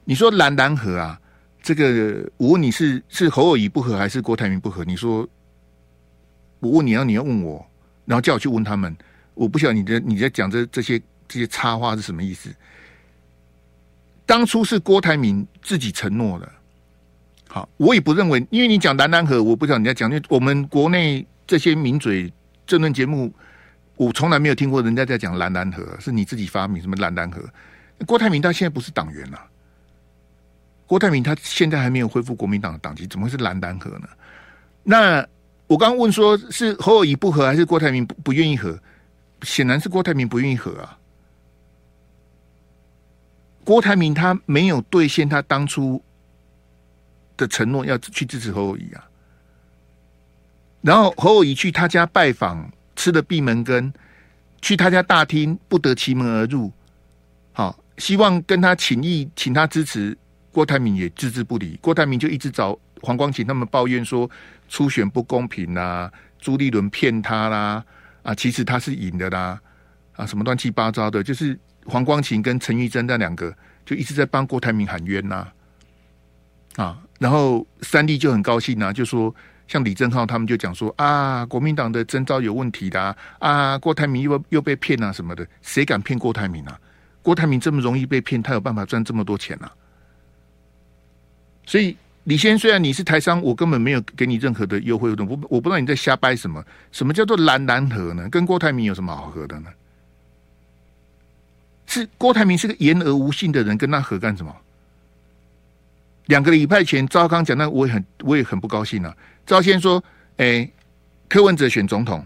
[0.06, 1.20] 你说蓝蓝河啊，
[1.62, 4.86] 这个我问你是是侯友谊不和还是郭台铭不和？
[4.86, 5.28] 你说
[6.60, 7.66] 我问你要你要问我，
[8.06, 8.96] 然后叫我去问他们，
[9.34, 12.50] 我不晓得你的你在讲这这些这些插话是什么意思？
[14.26, 16.50] 当初是郭台铭自己承诺的，
[17.50, 22.32] 好，我也不认为，因为你讲蓝蓝河，我不知道你在讲，因为我们国内这些名嘴
[22.66, 23.32] 政论节目，
[23.96, 27.44] 我从来没有听过人家在讲蓝蓝河，是你自己发明什么蓝蓝河？
[28.06, 29.40] 郭台铭他现在不是党员了，
[30.88, 34.08] 郭台铭他现在还没有恢复国民党的党籍，怎么会是蓝蓝河呢？
[34.84, 35.26] 那
[35.68, 38.80] 我刚问说是侯友宜不合，还是郭台铭不不愿意合？
[39.44, 40.98] 显然是郭台铭不愿意合啊。
[43.64, 46.04] 郭台铭他没有兑现他当初
[47.38, 49.08] 的承诺，要去支持侯友宜啊。
[50.82, 53.94] 然后侯友宜去他家拜访，吃了闭门羹，
[54.62, 56.72] 去他家大厅不得其门而入。
[57.54, 60.18] 好，希望跟他请意，请他支持。
[60.52, 61.80] 郭台铭也置之不理。
[61.82, 64.30] 郭台铭就一直找黄光芹他们抱怨说
[64.68, 67.84] 初选不公平啦，朱立伦骗他啦，
[68.24, 69.60] 啊，其实他是赢的啦，
[70.18, 71.58] 啊，什么乱七八糟的，就是。
[71.86, 73.54] 黄光芹跟陈玉珍那两个
[73.86, 75.48] 就一直在帮郭台铭喊冤呐，
[76.78, 79.34] 啊，然后三弟就很高兴啊，就说
[79.68, 86.80] 像李正浩他们就讲说啊，国民党的征召有问题的啊，郭台铭又又被骗啊什么的，谁敢骗郭台铭啊？
[87.22, 89.72] 郭台铭这么容易被骗，他有办法赚这么多钱啊？
[91.66, 96.64] 所以李先虽然你是台商，我根本没有给你任何的优惠活动，我我不知道你在瞎掰什么？
[96.92, 98.28] 什么叫做蓝蓝合呢？
[98.30, 99.70] 跟郭台铭有什么好合的呢？
[101.94, 104.56] 是郭台铭是个言而无信的人，跟他合干什么？
[106.26, 109.16] 两个礼拜前，赵康讲那我也很我也很不高兴啊。
[109.46, 110.04] 赵先说
[110.38, 110.68] ：“哎、
[111.30, 112.26] 柯文哲选总统，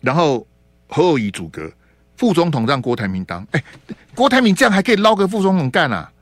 [0.00, 0.46] 然后
[0.86, 1.68] 侯友宜组阁，
[2.16, 3.44] 副总统让郭台铭当。
[3.50, 3.64] 哎、
[4.14, 6.12] 郭台铭这样还可以捞个副总统干啊？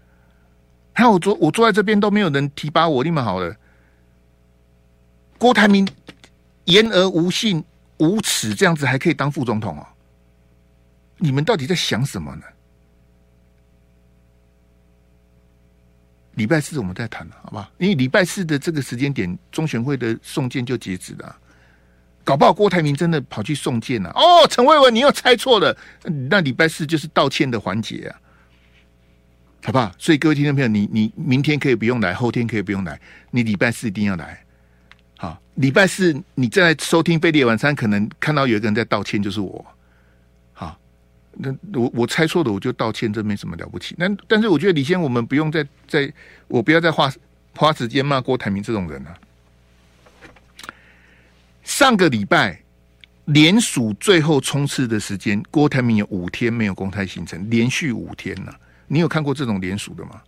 [0.95, 3.55] 还有我坐我坐在这边都没有人提拔我，你们好了。
[5.37, 5.87] 郭台铭
[6.65, 7.63] 言而无信、
[7.99, 9.87] 无耻，这样子还可以当副总统哦。”
[11.19, 12.43] 你们到底在想什么呢？
[16.35, 17.73] 礼拜四我们再谈，好吧？
[17.79, 21.35] 因为礼拜四的这个时间点，中选会的送件就截止了，
[22.23, 24.11] 搞不好郭台铭真的跑去送件了。
[24.11, 25.75] 哦，陈慧文，你又猜错了。
[26.29, 28.21] 那礼拜四就是道歉的环节啊，
[29.65, 29.91] 好不好？
[29.99, 33.01] 所以各位听众朋友，你你明天可以不用来，后天可以不用来，
[33.31, 34.45] 你礼拜四一定要来。
[35.17, 39.65] 好，礼拜四你在收听飞碟晚餐，可能看到有一个人在道歉，就是我。
[41.39, 43.95] 那我我猜错了，我就道歉，这没什么了不起。
[43.99, 46.13] 但但是我觉得李先，我们不用再再，
[46.49, 47.13] 我不要再花
[47.55, 49.19] 花时间骂郭台铭这种人了、
[51.63, 52.63] 上个礼拜
[53.27, 58.53] 连署最后冲刺的时间，郭台铭有五天没有公开行程，连续五天呢、
[58.87, 60.23] 你有看过这种连署的吗？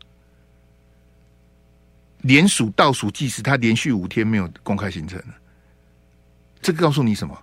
[2.22, 5.22] 连署倒数计时，他连续五天没有公开行程，
[6.60, 7.36] 这个告诉你什么？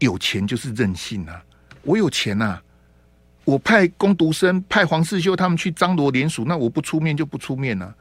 [0.00, 1.42] 有钱就是任性啊！
[1.82, 2.62] 我有钱呐、啊！
[3.44, 7.94] 我派工读生派黄世修他们去张罗联署，那我不出面就不出面呢、啊？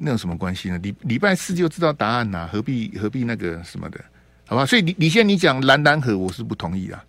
[0.00, 0.78] 那有什么关系呢？
[0.78, 3.98] 礼礼拜四就知道答案呐、何必何必那个什么的？
[4.46, 7.04] 好吧，所以你你现在你讲蓝蓝河，我是不同意啊。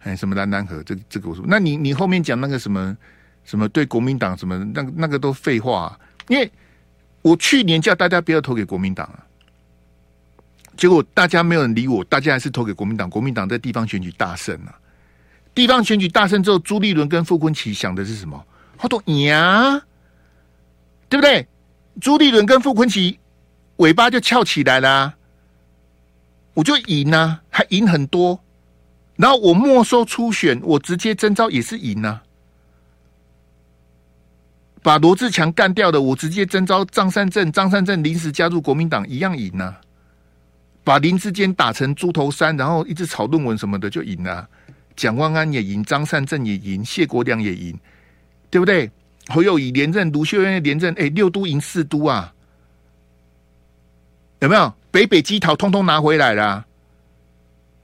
[0.00, 0.82] 哎，什么蓝蓝河？
[0.82, 2.96] 这这个我说，那你你后面讲那个什么
[3.44, 5.96] 什么对国民党什么那个那个都废话，
[6.26, 6.50] 因为
[7.22, 9.24] 我去年叫大家不要投给国民党啊，
[10.76, 14.74] 结果大家没有人理我，大家还是投给国民党，国民党在地方选举大胜了。
[15.54, 18.44] 地方选举大胜之后，朱立伦跟傅昆奇想的是什么？
[18.76, 19.80] 好多呀，
[21.08, 21.46] 对不对？
[22.00, 23.18] 朱立伦跟傅昆奇
[23.76, 25.14] 尾巴就翘起来了，
[26.54, 28.38] 我就赢啊，还赢很多。
[29.16, 32.20] 然后我没收初选，我直接征召也是赢啊。
[34.82, 39.80] 把罗志强干掉的，我直接征召张善政，张善政临时加入国民党，一样赢啊。
[40.82, 44.46] 把林志坚打成猪头山，然后一直炒论文什么的，就赢了。
[44.96, 47.78] 蒋万安也赢，张善政也赢，谢国梁也赢，
[48.50, 48.90] 对不对？
[49.28, 52.32] 侯友宜连任，卢秀燕连任，哎，六都赢四都啊，
[54.40, 54.72] 有没有？
[54.90, 56.64] 北北基桃通通拿回来了。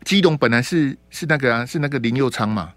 [0.05, 2.73] 基隆本来是是那个啊，是那个林右昌嘛。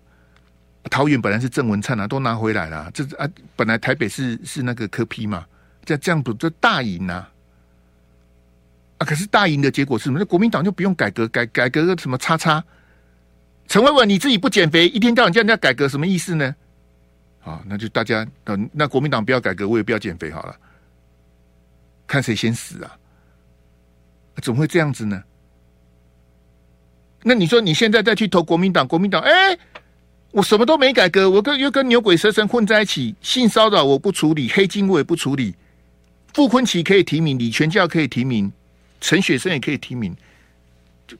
[0.90, 2.90] 桃园本来是郑文灿啊，都拿回来了。
[2.94, 5.46] 这啊，本来台北是是那个柯 P 嘛，
[5.86, 7.30] 这这样不就大赢啊？
[8.98, 10.20] 啊，可是大赢的结果是什么？
[10.20, 12.64] 那国民党就不用改革，改改革个什么叉叉。
[13.68, 16.56] 陈伟文，你自己不减肥，一天到晚叫人家改革，什么意思呢？
[17.40, 18.26] 好，那就大家，
[18.72, 20.56] 那国民党不要改革，我也不要减肥好了，
[22.06, 22.96] 看谁先死啊？
[24.42, 25.24] 怎么会这样子呢？
[27.24, 29.58] 那你说你现在再去投国民党，国民党，哎，
[30.32, 35.56] 我什么都没改革，我跟又跟牛鬼蛇神混在一起，性骚扰我不处理，黑金我也不处理，
[36.34, 38.52] 傅崐萁可以提名，李全教可以提名，
[39.02, 40.16] 陈雪生也可以提名。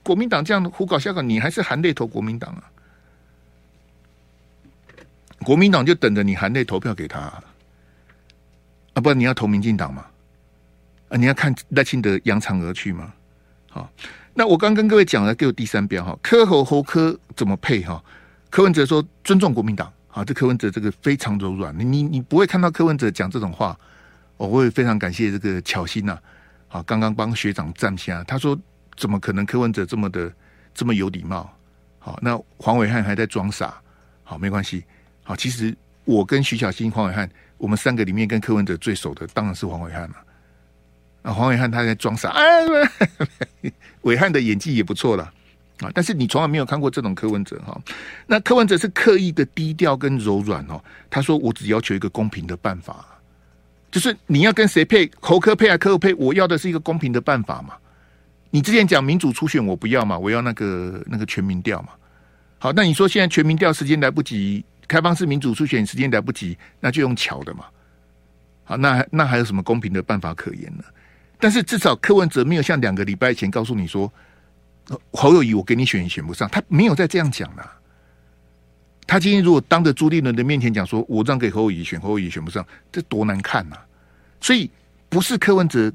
[0.02, 2.64] 国民党这样胡搞瞎搞，你还是含泪投国民党啊？
[5.44, 7.42] 国民党就等着你含泪投票给他啊！
[8.94, 10.06] 不然你要投民进党吗？
[11.10, 13.12] 啊，你要看赖清德扬长而去吗？
[13.68, 13.90] 好，
[14.32, 18.02] 那我刚跟各位讲了，给我第三标哈，柯侯侯柯怎么配哈？
[18.48, 23.78] 柯文哲说尊重国民党，好，这柯文哲这个非常柔软，你你你不会看到柯文哲讲这种话，
[24.38, 26.18] 我会非常感谢这个巧心呐，
[26.68, 28.58] 好，刚刚帮学长站下，他说。
[28.96, 30.32] 怎么可能柯文哲这么的
[30.74, 31.52] 这么有礼貌？
[31.98, 33.74] 好，那黄伟汉还在装傻。
[34.22, 34.84] 好，没关系。
[35.22, 40.16] 好，其实我跟徐小新、黄伟汉，我们三个里面跟柯文哲最熟的当然是黄伟汉了。
[41.22, 42.28] 啊，黄伟汉他在装傻。
[42.30, 42.42] 哎，
[44.02, 45.24] 伟汉的演技也不错了
[45.80, 45.90] 啊。
[45.94, 47.80] 但是你从来没有看过这种柯文哲哈。
[48.26, 50.78] 那柯文哲是刻意的低调跟柔软哦。
[51.08, 53.06] 他说：“我只要求一个公平的办法，
[53.90, 57.74] 就是你要跟谁配，侯科配啊，柯侯配，我要的是一个公平的办法嘛。”
[58.54, 61.88] 你之前讲民主初选我不要嘛，我要那个那个全民调嘛。
[62.60, 67.64] 好，那你说现在全民调时间来不及，开放式民主初选时间来不及，那就用巧的嘛。
[68.62, 70.84] 好，那那还有什么公平的办法可言呢？
[71.40, 74.10] 但是至少柯文哲没有像两个礼拜前告诉你说，
[75.10, 77.72] 侯友宜我给你选也选不上，他没有再这样讲了。
[79.04, 83.76] 他今天如果当着朱立伦的面前讲说，我让给侯友宜选，侯友宜选不上，这多难看呐！
[84.40, 84.70] 所以
[85.08, 85.92] 不是柯文哲。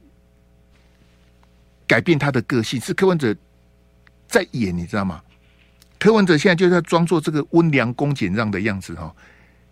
[1.89, 3.35] 改变他的个性是柯文哲
[4.27, 5.19] 在演，你知道吗？
[5.97, 9.11] 柯文哲现在就在装作这个温良恭俭让的样子哈，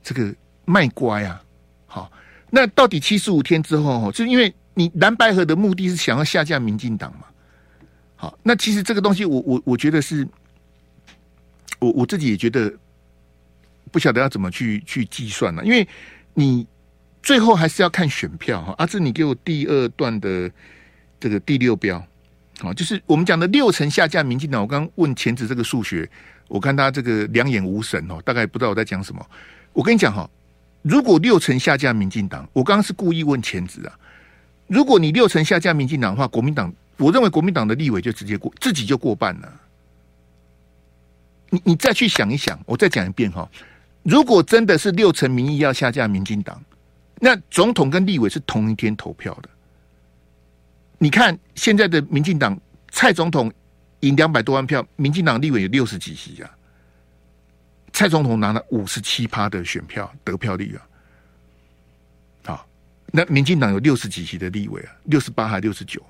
[0.01, 0.33] 这个
[0.65, 1.39] 卖乖啊。
[1.85, 2.11] 好，
[2.49, 7.27] 那到底七十五天之后哈，就因为你蓝白合的目的是想要下架民进党嘛。
[8.15, 10.27] 好，那其实这个东西我，我我我觉得是，
[11.77, 12.73] 我我自己也觉得
[13.91, 15.87] 不晓得要怎么去去计算了，因为
[16.33, 16.65] 你
[17.21, 18.73] 最后还是要看选票哈。
[18.79, 20.51] 阿志，你给我第二段的。
[21.19, 22.03] 这个第六标，
[22.59, 24.61] 好，就是我们讲的六成下架民进党。
[24.61, 26.09] 我刚问钳子这个数学，
[26.47, 29.25] 我看他这个两眼无神哦，大概不知道我在讲什么。
[29.73, 30.29] 我跟你讲哈，
[30.81, 33.99] 如果六成下架民进党，我刚刚是故意问钳子啊。
[34.67, 39.53] 如果你六成下架民进党的话，国民党，我认为国民党的立委就直接过，自己就过半了。
[41.49, 43.49] 你你再去想一想，我再讲一遍哈。
[44.03, 46.61] 如果真的是六成民意要下架民进党，
[47.19, 49.49] 那总统跟立委是同一天投票的。
[50.97, 52.59] 你看现在的民进党
[52.91, 53.51] 蔡总统
[54.01, 56.49] 赢两百多万票，民进党立委有六十几席啊。
[57.93, 60.81] 蔡总统拿了五十七趴的选票得票率啊。
[62.45, 62.67] 好，
[63.07, 66.01] 那民进党有六十几席的立委啊，六十八还六十九。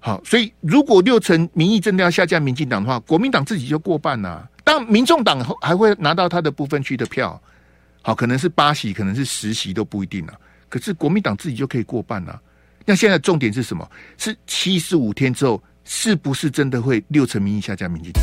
[0.00, 4.50] 好，所以如果六成民意真的要下架民进党的话，国民党自己就过半了。
[4.64, 7.40] 当民众党还会拿到他的部分区的票，
[8.02, 10.40] 好，可能是八席，可能是十席都不一定了。
[10.68, 12.40] 可是国民党自己就可以过半了。
[12.84, 13.88] 那现在重点是什么？
[14.18, 18.22] 是七十五天之后，是不是真的会六成民意下架民进党？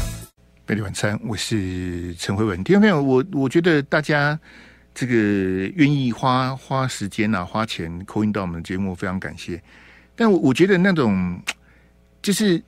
[0.67, 2.63] 美丽晚餐，我是陈慧文。
[2.63, 4.39] 听众朋友，我我觉得大家
[4.93, 5.13] 这个
[5.75, 9.61] 愿意花花时间啊，花钱 call in 到我们的节目，非常感谢。
[10.15, 11.41] 但我我觉得那种
[12.21, 12.61] 就是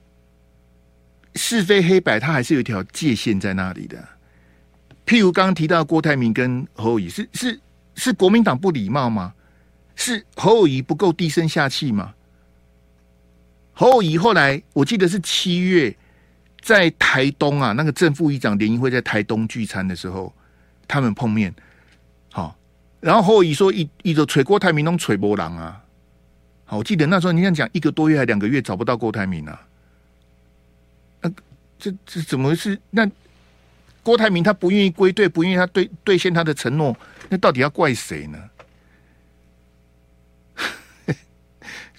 [1.36, 4.04] 是非黑白，它还是有一条界限在那里的。
[5.06, 7.60] 譬如刚刚提到郭台铭跟侯友宜，是是
[7.96, 9.34] 是国民党不礼貌吗？
[10.02, 12.16] 是侯友宜不够低声下气吗？
[13.72, 15.96] 侯友宜后来我记得是七月
[16.60, 20.34] 在台东啊，那个正副议长联谊会在台东聚餐的时候，
[20.88, 21.54] 他们碰面，
[22.32, 22.58] 好，
[23.00, 25.84] 然后侯友宜说一一直捶郭台铭，都捶波浪啊。
[26.66, 29.62] 好，我记得那时候你想讲一个多月还两个月找不到郭台铭啊，
[31.22, 31.32] 那、
[31.78, 32.80] 这这怎么回事？
[32.90, 33.08] 那
[34.02, 36.98] 郭台铭他不愿意归队，不愿意他兑兑现他的承诺，
[37.30, 38.40] 那到底要怪谁呢？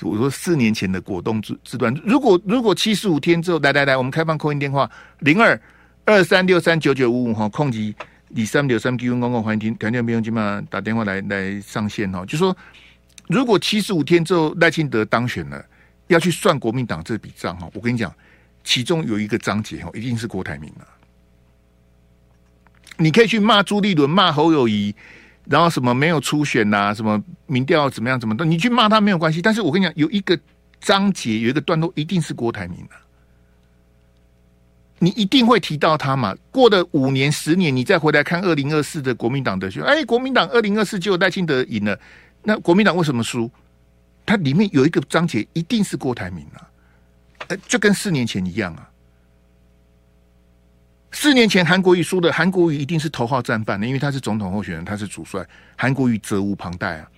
[0.04, 5.60] 我说四年前的果冻之之乱，如果如果七十五天之后，来来来，我们开放扣音电话零二
[6.04, 7.94] 二三六三九九五五哈，控制
[8.36, 12.24] 二三六三 Q 公共环境，肯定不用今晚打电话来来上线哈。
[12.26, 12.56] 就说
[13.28, 15.64] 如果七十五天之后赖清德当选了，
[16.08, 18.12] 要去算国民党这笔账哈，我跟你讲，
[18.64, 20.86] 其中有一个章节哈，一定是郭台铭了。
[22.98, 24.94] 你可以去骂朱立伦，骂侯友宜。
[25.44, 26.94] 然后什么没有初选呐、啊？
[26.94, 28.18] 什么民调怎么样？
[28.18, 28.44] 怎么的？
[28.44, 29.42] 你去骂他没有关系。
[29.42, 30.38] 但是我跟你讲，有一个
[30.80, 33.00] 章节，有一个段落，一定是郭台铭的、啊。
[34.98, 36.32] 你一定会提到他嘛？
[36.52, 41.98] 过了五年、十年，你再回来看二零二四的国民党的选，哎，国民党二零二四就赖清德赢了。
[42.44, 43.50] 那国民党为什么输？
[44.24, 46.70] 它里面有一个章节，一定是郭台铭啊，
[47.48, 48.88] 呃，就跟四年前一样啊。
[51.12, 55.46] 四年前韩国瑜输的，韩国瑜一定是头号战犯的，因为他是总统候选人，他是主帅，
[55.76, 57.08] 韩国瑜责无旁贷啊。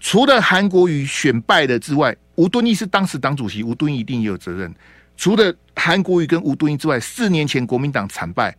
[0.00, 4.72] 除了韩国瑜选败的之外，吴敦义是当时党主席，吴敦义一定也有责任。
[5.16, 8.54] 除了韩国瑜跟吴敦义之外，四年前国民党惨败，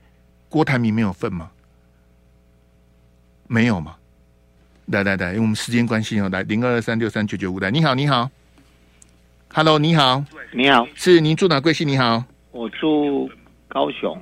[0.50, 1.50] 郭台铭没有份吗？
[3.48, 3.96] 没有吗？
[4.88, 8.30] 来来来，因为我们时间关系哦，来零二二三六三九九五来，你好你好
[9.54, 11.88] ，Hello 你好你好，是您住哪贵姓？
[11.88, 13.30] 你好，我住
[13.68, 14.20] 高雄。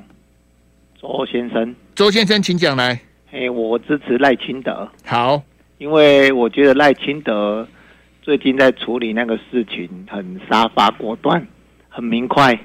[1.07, 2.99] 周先生，周先生，请讲来。
[3.31, 4.87] 哎，我支持赖清德。
[5.05, 5.41] 好，
[5.77, 7.65] 因为我觉得赖清德
[8.21, 11.47] 最近在处理那个事情很杀伐果断，
[11.87, 12.59] 很明快。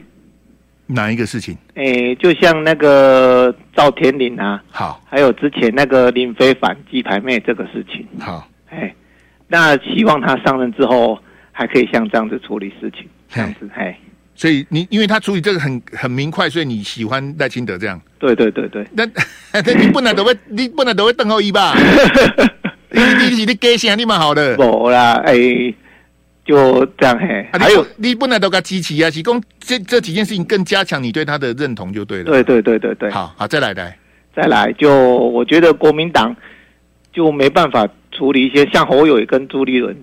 [0.86, 1.56] 哪一个事情？
[1.76, 8.06] 哎，就像那个赵天林啊，好，还有之前那个林非凡鸡排妹这个事情。
[8.18, 8.92] 好，哎，
[9.46, 11.16] 那希望他上任之后
[11.52, 13.94] 还可以像这样子处理事情，这样子，嘿。
[14.34, 18.00] 所以你因为他处理这个很很明快，所以你喜欢赖清德这样？
[18.18, 18.86] 对对对对。
[18.94, 19.04] 那
[19.74, 21.74] 你不能都会， 你不能都会邓后一吧？
[22.90, 24.56] 你你你你个性你蛮好的。
[24.56, 25.34] 不啦，哎，
[26.44, 27.46] 就这样嘿。
[27.52, 32.24] 还有你不能都个支持啊，提供这这几件事情更加强你对他的认同就对了。
[32.24, 33.10] 对对对对对。
[33.10, 33.96] 好好，再来来
[34.34, 36.34] 再来，就我觉得国民党
[37.12, 39.96] 就没办法处理一些像侯友跟朱立伦。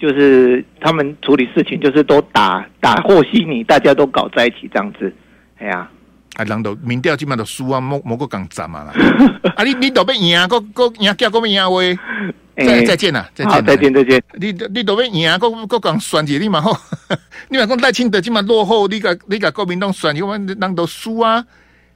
[0.00, 5.12] 就是他们处理事情，就是都打打和稀泥，大家都搞在一起这样子，
[5.58, 5.88] 哎呀，
[6.36, 8.92] 啊，人都民调基本都输啊，莫莫个港站嘛啦，
[9.56, 11.98] 啊，你你都要赢啊，个个赢叫个咩赢喂？
[12.56, 14.22] 再再见啦，再见，再见，再见。
[14.34, 16.72] 你你都要赢啊，个个讲选举你嘛好，
[17.48, 21.42] 你嘛讲赖清德基本落后，你个你个国民党选举，我们人都输啊，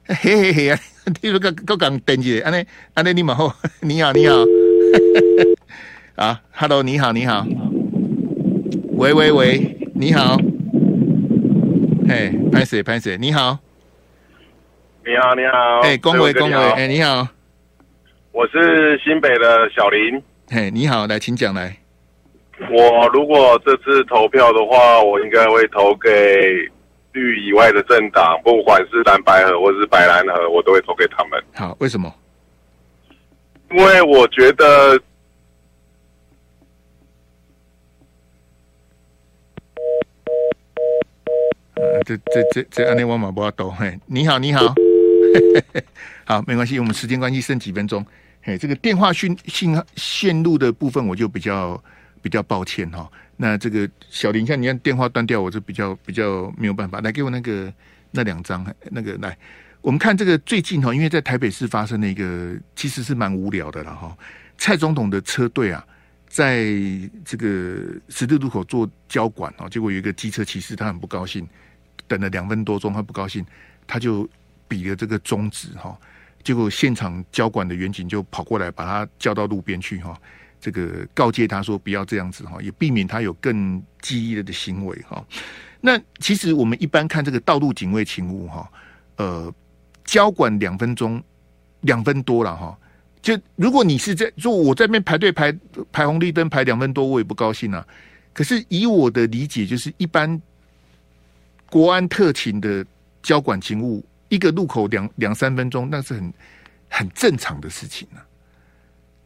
[0.07, 0.79] 嘿嘿嘿啊，
[1.21, 2.65] 你个个讲等级，安尼
[2.95, 4.35] 安尼你嘛好，你好你好，
[6.15, 7.45] 啊，Hello，你好你好。
[8.97, 10.37] 喂喂喂，你好，
[12.07, 13.17] 嘿，拍谁拍谁？
[13.17, 13.59] 你好，
[15.05, 17.27] 你好你好，哎，恭维恭维，哎，你好，
[18.31, 21.75] 我是新北的小林，嘿，你好，来，请讲来。
[22.71, 26.09] 我如果这次投票的话，我应该会投给
[27.11, 31.43] 绿以外的政党，不管是蓝白河或是白蓝河，我都会投给他们。
[31.53, 32.11] 好，为什么？
[33.71, 34.97] 因为我觉得。
[42.05, 44.73] 这这这这安内沃马波多嘿，你好你好，
[46.25, 48.05] 好没关系，我们时间关系剩几分钟，
[48.41, 51.81] 嘿，这个电话讯信号线路的部分我就比较
[52.21, 53.09] 比较抱歉哈。
[53.37, 57.01] 那这个小林，像你看电话断掉，我就比较比较没有办法。
[57.01, 57.71] 来给我那个
[58.11, 59.37] 那两张，那个来，
[59.81, 64.17] 我们看这个最近哈，因为在台北市发生的一个其实是蛮无聊的了哈。
[64.57, 65.85] 蔡总统的车队啊，
[66.35, 66.65] 在
[67.23, 71.47] 这个十字路口做交管哦，结果有一个机车骑士他很不高兴。
[72.07, 73.45] 等了两分多钟，他不高兴，
[73.87, 74.29] 他就
[74.67, 75.97] 比了这个中指哈，
[76.43, 80.13] 结果现场交管的员警就跑过来把他叫到路边去哈，
[80.59, 85.25] 这个告诫他说不要这样子哈，也避免他有更激烈的行为哈。
[85.79, 88.69] 那其实我们一般看这个道路警卫勤务哈，
[89.15, 89.53] 呃，
[90.03, 91.23] 交管两分钟，
[91.79, 92.77] 两分多了哈，
[93.25, 95.51] 就如果你是在说我在那边排队排
[95.91, 97.83] 排红绿灯排两分多，我也不高兴啊。
[98.33, 100.39] 可是以我的理解，就是一般。
[101.67, 102.85] 国安特勤的
[103.23, 106.33] 交管勤务，一个路口两两三分钟，那是很
[106.87, 108.21] 很正常的事情、啊。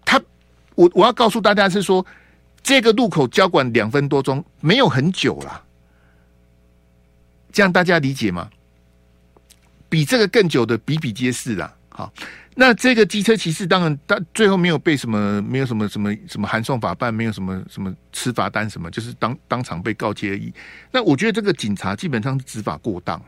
[0.05, 0.19] 他，
[0.73, 2.03] 我我要告诉大家是说，
[2.63, 5.63] 这个路口交管两分多钟，没有很久了，
[7.51, 8.49] 这样大家理解吗？
[9.89, 11.75] 比这个更久的比比皆是啦。
[11.89, 12.11] 好，
[12.55, 20.53] 那这个机车骑士当然，他最后没有被什么，没有什么什么什么函送法办，没有什么什么吃罚单什么，就是当当场被告诫而已。
[20.91, 23.21] 那我觉得这个警察基本上是执法过当。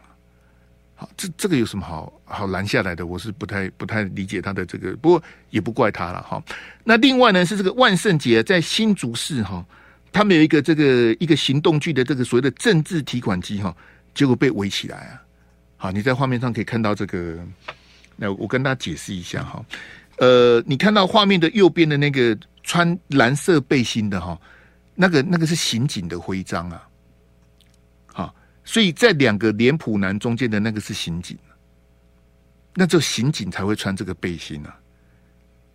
[0.95, 3.05] 好这这个有什么好好拦下来的？
[3.05, 6.43] 我是不太不太理解他的这个，不过也不怪他了哈。
[6.83, 9.65] 那另外呢，是这个万圣节在新竹市哈，
[10.11, 13.75] 他们有一个这个一个行动剧的这个所谓的政治提款机哈，
[14.13, 15.23] 结果被围起来啊。
[15.77, 17.39] 好，你在画面上可以看到这个，
[18.21, 19.65] 那我跟大家解释一下哈。
[20.17, 24.39] 呃，你看到画面的右边的那个穿蓝色背心的哈，
[24.93, 26.87] 那个那个是刑警的徽章啊。
[28.13, 31.35] 好所以在两个脸谱男中间的那个是刑警，
[32.75, 34.77] 那就刑警才会穿这个背心啊。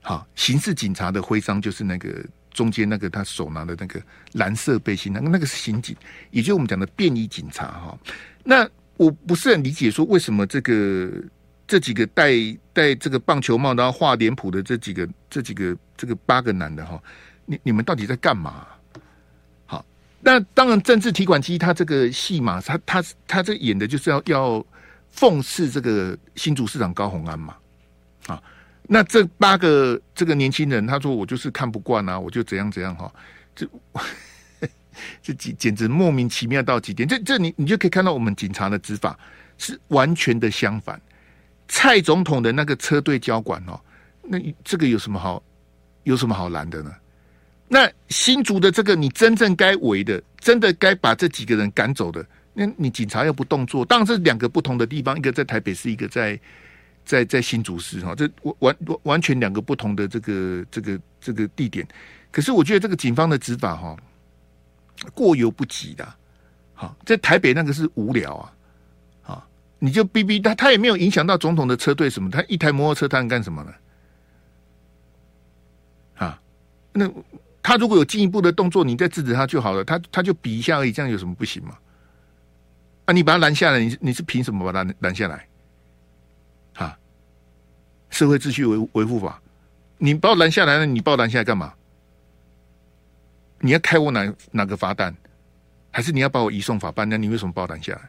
[0.03, 4.01] 好，刑事警察的徽章就是那个中间那个他手拿的那个
[4.35, 5.97] 蓝色背心，那个那个是刑警，
[6.31, 7.99] 也就是我们讲的便衣警察哈。
[8.45, 11.11] 那我不是很理解说为什么这个
[11.67, 12.33] 这几个戴
[12.73, 17.03] 戴这个棒球帽然后画脸谱的这几个这几个这个八个男的哈，
[17.45, 18.67] 你你们到底在干嘛？
[19.67, 19.85] 好
[20.21, 24.64] 那当然，政治提款机他这个戏码，他他他这演的就是要要
[25.12, 27.57] 讽刺这个新竹市长高虹安嘛，
[28.27, 28.43] 啊，
[28.85, 33.12] 那这八个这个年轻人，他说我就是看不惯啊，我就怎样怎样哈，
[33.55, 33.69] 这
[35.21, 37.09] 这简简直莫名其妙到极点。
[37.09, 39.19] 这这你你就可以看到我们警察的执法
[39.59, 41.01] 是完全的相反。
[41.69, 43.81] 蔡总统的那个车队交管哦，
[44.23, 45.43] 那这个有什么好
[46.05, 46.93] 有什么好拦的呢？
[47.69, 56.39] 那新竹的这个，你真正该围的，真的该把这几个人赶走的，那你警察又不动作，当然是两个不同的地方，一个在台北市，一个在
[57.05, 61.85] 在在新竹市哈，这完完完全两个不同的这个这个这个地点。
[62.31, 63.97] 可是我觉得这个警方的执法哈，
[65.12, 66.07] 过犹不及的。
[66.73, 68.53] 好，在台北那个是无聊，啊，
[69.79, 73.74] 你就逼逼他，他也没有影响到总统的车队什么，他一台摩托车他能干什么呢？
[76.14, 76.41] 啊，
[76.93, 77.11] 那。
[77.68, 79.85] 他如果有进一步的动作，你再制止他就好了。
[79.85, 81.77] 他他就比一下而已，这样有什么不行吗？
[83.07, 85.49] 啊，你把他拦下来，你你是凭什么把他拦下来？
[86.74, 86.97] 啊，
[88.09, 89.43] 社会秩序维维护法，
[89.99, 91.74] 你把我拦下来了，你把我拦下来干嘛？
[93.59, 95.12] 你要开我哪哪个罚单？
[95.91, 97.09] 还是你要把我移送法办？
[97.09, 98.09] 那你为什么把我拦下来？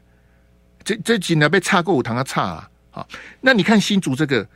[0.88, 2.70] 这这几年被插过五堂，他差啊！
[2.92, 3.08] 好，
[3.42, 4.48] 那你看新竹这个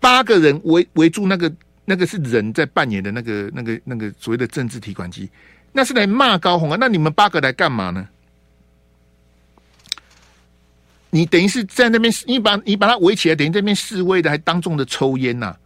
[0.00, 1.52] 八个人围围住那个。
[1.88, 5.30] 那个是人在扮演的那个、那个、那个所谓的政治提款机，
[5.70, 6.76] 那是来骂高虹啊！
[6.80, 8.08] 那你们八个来干嘛呢？
[11.10, 15.60] 你等于是在那边，你把你把他围起来，等于在那边示威的，还当众的抽烟呐、啊！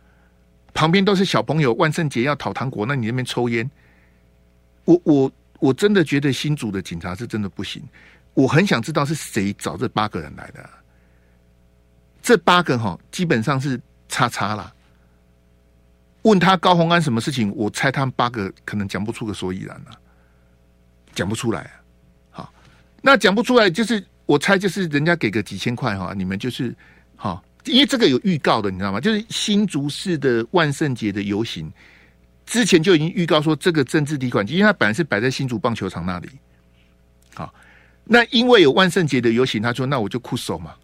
[0.75, 3.71] 旁边都是小朋友，万圣节要讨糖果，那你那边抽烟？
[4.85, 7.83] 我我我真的觉得新竹的警察是真的不行，
[8.35, 10.69] 我很想知道是谁找这八个人来的、
[12.23, 14.73] 这八个哈，基本上是叉叉啦。
[16.23, 17.53] 问他高虹安什么事情？
[17.57, 19.99] 我猜他们八个可能讲不出个所以然了，
[21.15, 21.71] 讲不出来啊。
[22.31, 22.53] 好，
[23.01, 26.77] 那讲不出来，就是我猜就是人家给个几千块哈，你们就是
[27.17, 29.01] 好，因为这个有预告的，你知道吗？
[29.01, 31.73] 就是新竹市的万圣节的游行
[32.45, 36.29] 之前就已经预告说，这个政治提款，因为它本来是摆在新竹棒球场那里。
[37.35, 37.55] 好，
[38.05, 40.75] 那因为有万圣节的游行，他说那我就酷手嘛。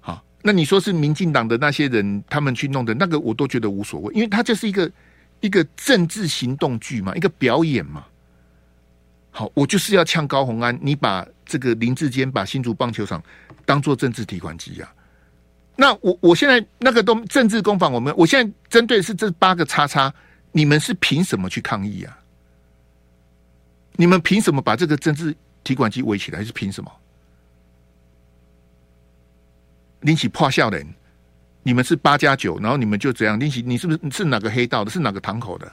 [0.00, 4.90] 好那你说是民进党的那些人，他们去弄的那个，我都觉得无所谓，因为他就是一个
[5.40, 8.04] 一个政治行动剧嘛，一个表演嘛。
[9.30, 13.22] 好，我就是要呛高虹安，你把这个林志坚把新竹棒球场
[13.64, 14.92] 当做政治提款机呀？
[15.74, 20.12] 那我我现在那个都政治攻防，我们我现在针对是这八个叉叉，
[20.50, 22.18] 你们是凭什么去抗议啊？
[23.96, 25.34] 你们凭什么把这个政治
[25.64, 26.44] 提款机围起来？
[26.44, 26.90] 是凭什么？
[30.00, 30.84] 拎起破笑脸，
[31.62, 34.90] 你们是八加九，然后你们就这样拎起，你是不是是哪个黑道的？
[34.90, 35.72] 是哪个堂口的？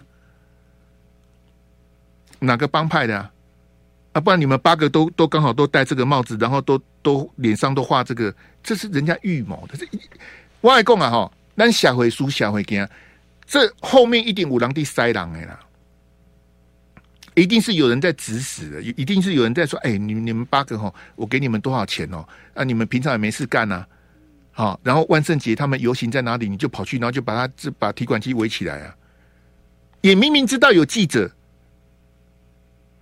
[2.37, 3.31] 哪个帮派的啊？
[4.13, 9.75] 啊，不然你们八个都都刚好都戴这个帽子，然后都都脸上都画这个，这是人家预谋的。
[9.75, 9.87] 这
[10.61, 12.87] 我来讲啊，哈，咱下回输下回惊，
[13.47, 15.59] 这后面一定有人在塞人的啦，
[17.35, 22.27] 一定是有人在指使的，一定是有人在说，哎，你你们八个哈，我给你们多少钱哦？
[22.53, 23.85] 啊，你们平常也没事干呐。
[24.51, 26.49] 好，然后万圣节他们游行在哪里？
[26.49, 28.95] 你就跑去，然后就把他这把提款机围起来啊！
[30.01, 31.31] 也明明知道有记者，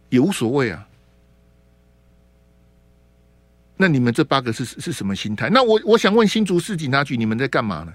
[0.09, 0.87] 也无所谓啊。
[3.75, 5.49] 那你们这八个是是什么心态？
[5.49, 7.93] 那我我想问新竹市警察局，你们在干嘛呢？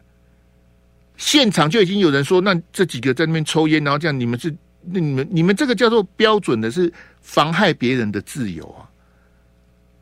[1.16, 4.52] 现场就已经有人说，那这几个在那边抽烟，然后这样，你们是
[4.84, 8.88] 那你们你们这个叫做标准的是妨害别人的自由啊，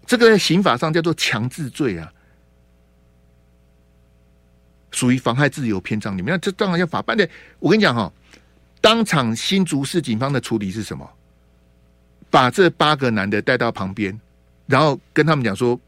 [0.06, 2.12] 这个在刑法上叫做强制罪啊，
[4.90, 7.28] 属于妨害自由篇章里面，那这当然要法办的。
[7.58, 8.12] 我跟你讲哈，
[8.80, 11.08] 当场新竹市警方的处理是什么？
[12.30, 14.18] 把这八个男的带到旁边，
[14.66, 15.78] 然后跟他们讲说，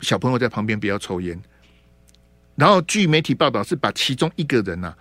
[0.00, 1.36] 小朋友在旁边不要抽烟。
[2.54, 4.98] 然后据媒体报道是把其中一个人呐、啊，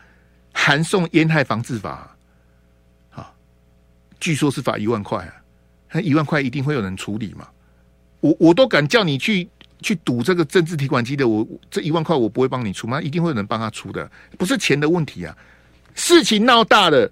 [0.52, 2.18] 函送烟害防治法，
[4.20, 5.34] 据说是罚一万块啊，
[5.94, 7.48] 那一万块一定会有人处理嘛？
[8.20, 9.48] 我我都敢叫你去
[9.82, 13.02] 去赌这个政治提款机的，我这一万块我不会帮你出吗？
[13.02, 15.36] 一定会有人帮他出的，不是钱的问题啊。
[15.96, 17.10] 事情闹大了，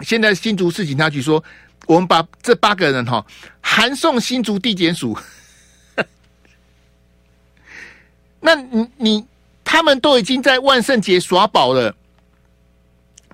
[0.00, 1.42] 现在新竹市警察局说，
[1.86, 3.24] 我们把这八个人哈
[3.60, 5.16] 函送新竹地检署。
[8.40, 9.26] 那你你
[9.64, 11.94] 他们都已经在万圣节耍宝了，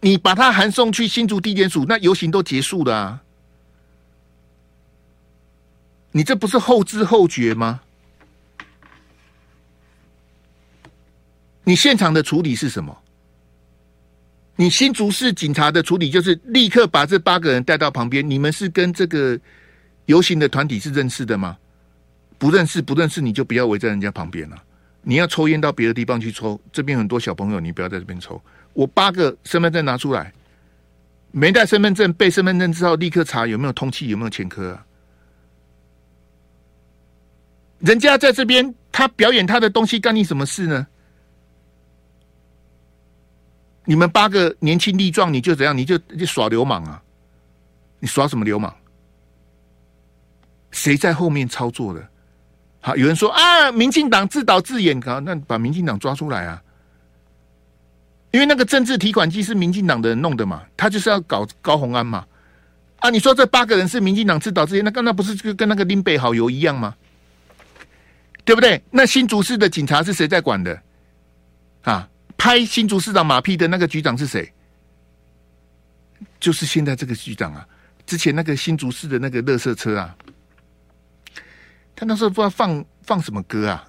[0.05, 3.23] 你把他函送去新竹地检署，那游行都结束了啊！
[6.11, 7.81] 你这不是后知后觉吗？
[11.63, 12.99] 你现场的处理是什么？
[14.57, 18.29] 你新竹市警察的处理就是立刻把这八个人带到旁边。
[18.29, 19.39] 你们是跟这个
[20.07, 21.57] 游行的团体是认识的吗？
[22.39, 24.61] 不认识，不认识，你就不要围在人家旁边了。
[25.03, 28.43] 你要抽烟到别的地方去抽，这边很多小朋友，你不要在这边抽。
[28.73, 30.33] 我八个身份证拿出来，
[31.31, 34.87] 没带身份证，背身份证之后立刻查有没有通气，有没有前科啊？
[37.81, 40.87] 人家在这边他表演他的东西，干你什么事呢？
[43.85, 45.77] 你们八个年轻力壮，你就怎样？
[45.77, 47.03] 你就就耍流氓啊？
[47.99, 48.73] 你耍什么流氓？
[50.71, 52.09] 谁在后面操作的？
[52.81, 56.63] 好，有人说啊，民进党自导自演，好，那把民进党抓出来啊！
[58.33, 62.27] 因为那个政治提款机是民进党的人弄的嘛，他就是要搞高虹安嘛。
[62.97, 66.95] 啊，你说这八个人是民进党自导自演，那刚才不是就跟那个林北好友一样吗？
[68.45, 68.83] 对不对？
[68.91, 70.83] 那新竹市的警察是谁在管的？
[71.83, 74.53] 啊，拍新竹市长马屁的那个局长是谁？
[76.41, 77.67] 就是现在这个局长啊，
[78.07, 80.17] 之前那个新竹市的那个乐色车啊。
[81.95, 83.85] 他那时候不知道放放什么歌啊？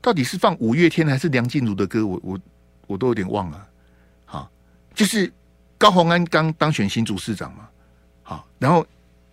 [0.00, 2.04] 到底是放五月天还是梁静茹的歌？
[2.04, 2.40] 我我
[2.86, 3.68] 我都有点忘了。
[4.24, 4.50] 好，
[4.94, 5.32] 就是
[5.78, 7.68] 高虹安刚当选新竹市长嘛。
[8.22, 8.86] 好，然后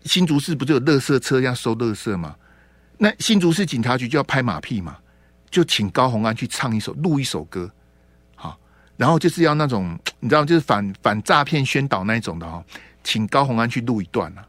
[0.04, 2.36] 新竹市不就有垃圾车要收垃圾吗？
[2.97, 4.97] 那新竹市警察局就要拍马屁嘛，
[5.50, 7.72] 就请高虹安去唱一首录一首歌。
[8.36, 8.60] 好，
[8.97, 12.64] 然后就是要那种你知道，就是反反诈骗宣导那一种的哈，
[13.04, 14.45] 请高虹安去录一段啊。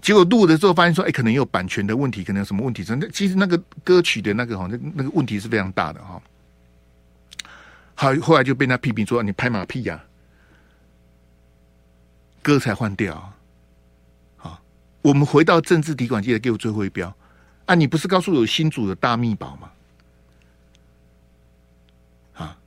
[0.00, 2.82] 结果录的时候发现说，哎，可能有版权的问题，可能有什么问题？
[2.82, 6.20] 真的，其实那个歌曲的那个哈，那那个问题是非常大的哈。
[7.94, 10.04] 好，后来就被他批评说，你拍马屁呀，啊，
[12.42, 13.32] 歌才换掉。
[14.36, 14.60] 好，
[15.02, 17.14] 我们回到政治提款机的，给我最后一标
[17.66, 17.74] 啊！
[17.74, 19.70] 你不是告诉有新主的大秘宝吗？
[22.34, 22.58] 啊，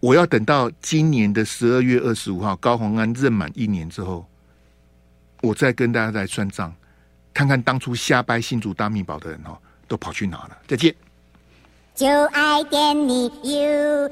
[0.00, 4.28] 我要等到今年的十二月二十五号，高虹安任满一年之后，
[5.42, 6.74] 我再跟大家来算账。
[7.32, 9.56] 看看当初瞎掰新主大秘宝的人哦，
[9.86, 10.58] 都跑去哪了？
[10.66, 10.92] 再见。
[11.94, 14.10] 就爱点你 UFO。